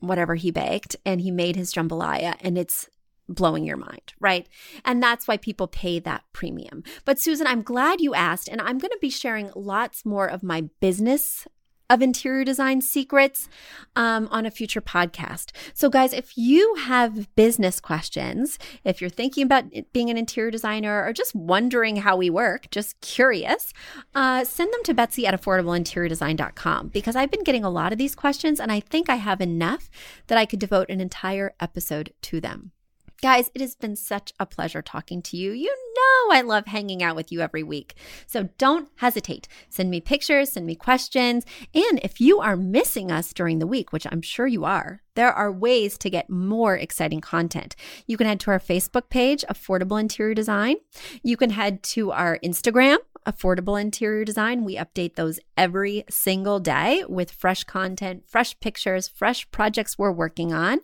whatever 0.00 0.34
he 0.36 0.50
baked 0.50 0.96
and 1.04 1.20
he 1.20 1.30
made 1.30 1.56
his 1.56 1.74
jambalaya 1.74 2.36
and 2.40 2.56
it's 2.56 2.88
blowing 3.28 3.64
your 3.64 3.76
mind, 3.76 4.14
right? 4.20 4.48
And 4.84 5.02
that's 5.02 5.28
why 5.28 5.36
people 5.36 5.66
pay 5.66 5.98
that 6.00 6.24
premium. 6.32 6.82
But 7.04 7.18
Susan, 7.18 7.46
I'm 7.46 7.62
glad 7.62 8.00
you 8.00 8.14
asked, 8.14 8.48
and 8.48 8.60
I'm 8.60 8.78
going 8.78 8.90
to 8.90 8.98
be 9.00 9.10
sharing 9.10 9.50
lots 9.54 10.04
more 10.04 10.26
of 10.26 10.42
my 10.42 10.62
business 10.80 11.46
of 11.90 12.02
interior 12.02 12.44
design 12.44 12.80
secrets 12.80 13.48
um, 13.96 14.28
on 14.30 14.44
a 14.44 14.50
future 14.50 14.80
podcast. 14.80 15.52
So, 15.72 15.88
guys, 15.88 16.12
if 16.12 16.36
you 16.36 16.74
have 16.74 17.34
business 17.34 17.80
questions, 17.80 18.58
if 18.84 19.00
you're 19.00 19.10
thinking 19.10 19.44
about 19.44 19.64
being 19.92 20.10
an 20.10 20.18
interior 20.18 20.50
designer 20.50 21.04
or 21.04 21.12
just 21.12 21.34
wondering 21.34 21.96
how 21.96 22.16
we 22.16 22.30
work, 22.30 22.70
just 22.70 23.00
curious, 23.00 23.72
uh, 24.14 24.44
send 24.44 24.72
them 24.72 24.82
to 24.84 24.94
Betsy 24.94 25.26
at 25.26 25.40
affordableinteriordesign.com 25.40 26.88
because 26.88 27.16
I've 27.16 27.30
been 27.30 27.44
getting 27.44 27.64
a 27.64 27.70
lot 27.70 27.92
of 27.92 27.98
these 27.98 28.14
questions 28.14 28.60
and 28.60 28.70
I 28.70 28.80
think 28.80 29.08
I 29.08 29.16
have 29.16 29.40
enough 29.40 29.90
that 30.26 30.38
I 30.38 30.46
could 30.46 30.58
devote 30.58 30.90
an 30.90 31.00
entire 31.00 31.54
episode 31.60 32.12
to 32.22 32.40
them. 32.40 32.72
Guys, 33.20 33.50
it 33.52 33.60
has 33.60 33.74
been 33.74 33.96
such 33.96 34.32
a 34.38 34.46
pleasure 34.46 34.80
talking 34.80 35.20
to 35.22 35.36
you. 35.36 35.50
You 35.50 35.74
know 35.96 36.36
I 36.36 36.40
love 36.40 36.66
hanging 36.66 37.02
out 37.02 37.16
with 37.16 37.32
you 37.32 37.40
every 37.40 37.64
week. 37.64 37.96
So 38.28 38.50
don't 38.58 38.88
hesitate. 38.96 39.48
Send 39.68 39.90
me 39.90 40.00
pictures, 40.00 40.52
send 40.52 40.66
me 40.66 40.76
questions. 40.76 41.44
And 41.74 41.98
if 42.04 42.20
you 42.20 42.38
are 42.38 42.56
missing 42.56 43.10
us 43.10 43.32
during 43.32 43.58
the 43.58 43.66
week, 43.66 43.92
which 43.92 44.06
I'm 44.08 44.22
sure 44.22 44.46
you 44.46 44.64
are, 44.64 45.02
there 45.16 45.32
are 45.32 45.50
ways 45.50 45.98
to 45.98 46.10
get 46.10 46.30
more 46.30 46.76
exciting 46.76 47.20
content. 47.20 47.74
You 48.06 48.16
can 48.16 48.28
head 48.28 48.38
to 48.40 48.52
our 48.52 48.60
Facebook 48.60 49.08
page, 49.08 49.44
Affordable 49.50 49.98
Interior 49.98 50.32
Design. 50.32 50.76
You 51.24 51.36
can 51.36 51.50
head 51.50 51.82
to 51.94 52.12
our 52.12 52.38
Instagram, 52.44 52.98
Affordable 53.26 53.80
Interior 53.80 54.24
Design. 54.24 54.64
We 54.64 54.76
update 54.76 55.14
those 55.14 55.40
every 55.56 56.04
single 56.08 56.60
day 56.60 57.04
with 57.08 57.30
fresh 57.30 57.64
content, 57.64 58.24
fresh 58.26 58.58
pictures, 58.60 59.08
fresh 59.08 59.50
projects 59.50 59.98
we're 59.98 60.12
working 60.12 60.52
on. 60.52 60.80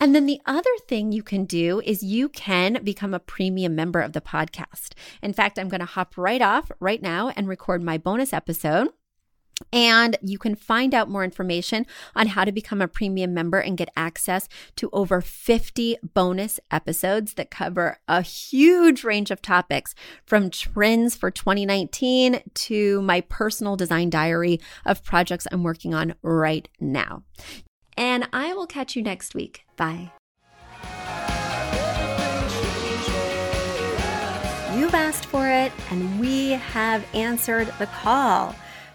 And 0.00 0.14
then 0.14 0.26
the 0.26 0.40
other 0.46 0.70
thing 0.88 1.12
you 1.12 1.22
can 1.22 1.44
do 1.44 1.80
is 1.84 2.02
you 2.02 2.28
can 2.28 2.82
become 2.82 3.14
a 3.14 3.20
premium 3.20 3.74
member 3.74 4.00
of 4.00 4.12
the 4.12 4.20
podcast. 4.20 4.94
In 5.22 5.32
fact, 5.32 5.58
I'm 5.58 5.68
going 5.68 5.80
to 5.80 5.86
hop 5.86 6.16
right 6.16 6.42
off 6.42 6.70
right 6.80 7.02
now 7.02 7.30
and 7.36 7.48
record 7.48 7.82
my 7.82 7.98
bonus 7.98 8.32
episode 8.32 8.88
and 9.72 10.16
you 10.22 10.38
can 10.38 10.54
find 10.54 10.94
out 10.94 11.08
more 11.08 11.24
information 11.24 11.86
on 12.14 12.28
how 12.28 12.44
to 12.44 12.52
become 12.52 12.80
a 12.80 12.88
premium 12.88 13.34
member 13.34 13.58
and 13.58 13.76
get 13.76 13.90
access 13.96 14.48
to 14.76 14.88
over 14.92 15.20
50 15.20 15.96
bonus 16.14 16.58
episodes 16.70 17.34
that 17.34 17.50
cover 17.50 17.98
a 18.08 18.22
huge 18.22 19.04
range 19.04 19.30
of 19.30 19.42
topics 19.42 19.94
from 20.24 20.50
trends 20.50 21.16
for 21.16 21.30
2019 21.30 22.42
to 22.54 23.02
my 23.02 23.20
personal 23.22 23.76
design 23.76 24.10
diary 24.10 24.60
of 24.84 25.04
projects 25.04 25.46
I'm 25.52 25.62
working 25.62 25.94
on 25.94 26.14
right 26.22 26.68
now. 26.80 27.22
And 27.96 28.28
I 28.32 28.54
will 28.54 28.66
catch 28.66 28.96
you 28.96 29.02
next 29.02 29.34
week. 29.34 29.64
Bye. 29.76 30.12
You've 34.74 34.94
asked 34.94 35.26
for 35.26 35.46
it, 35.46 35.70
and 35.90 36.18
we 36.18 36.50
have 36.50 37.04
answered 37.14 37.72
the 37.78 37.86
call. 37.86 38.54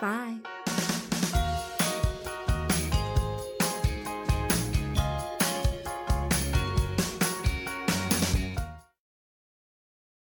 Bye. 0.00 0.79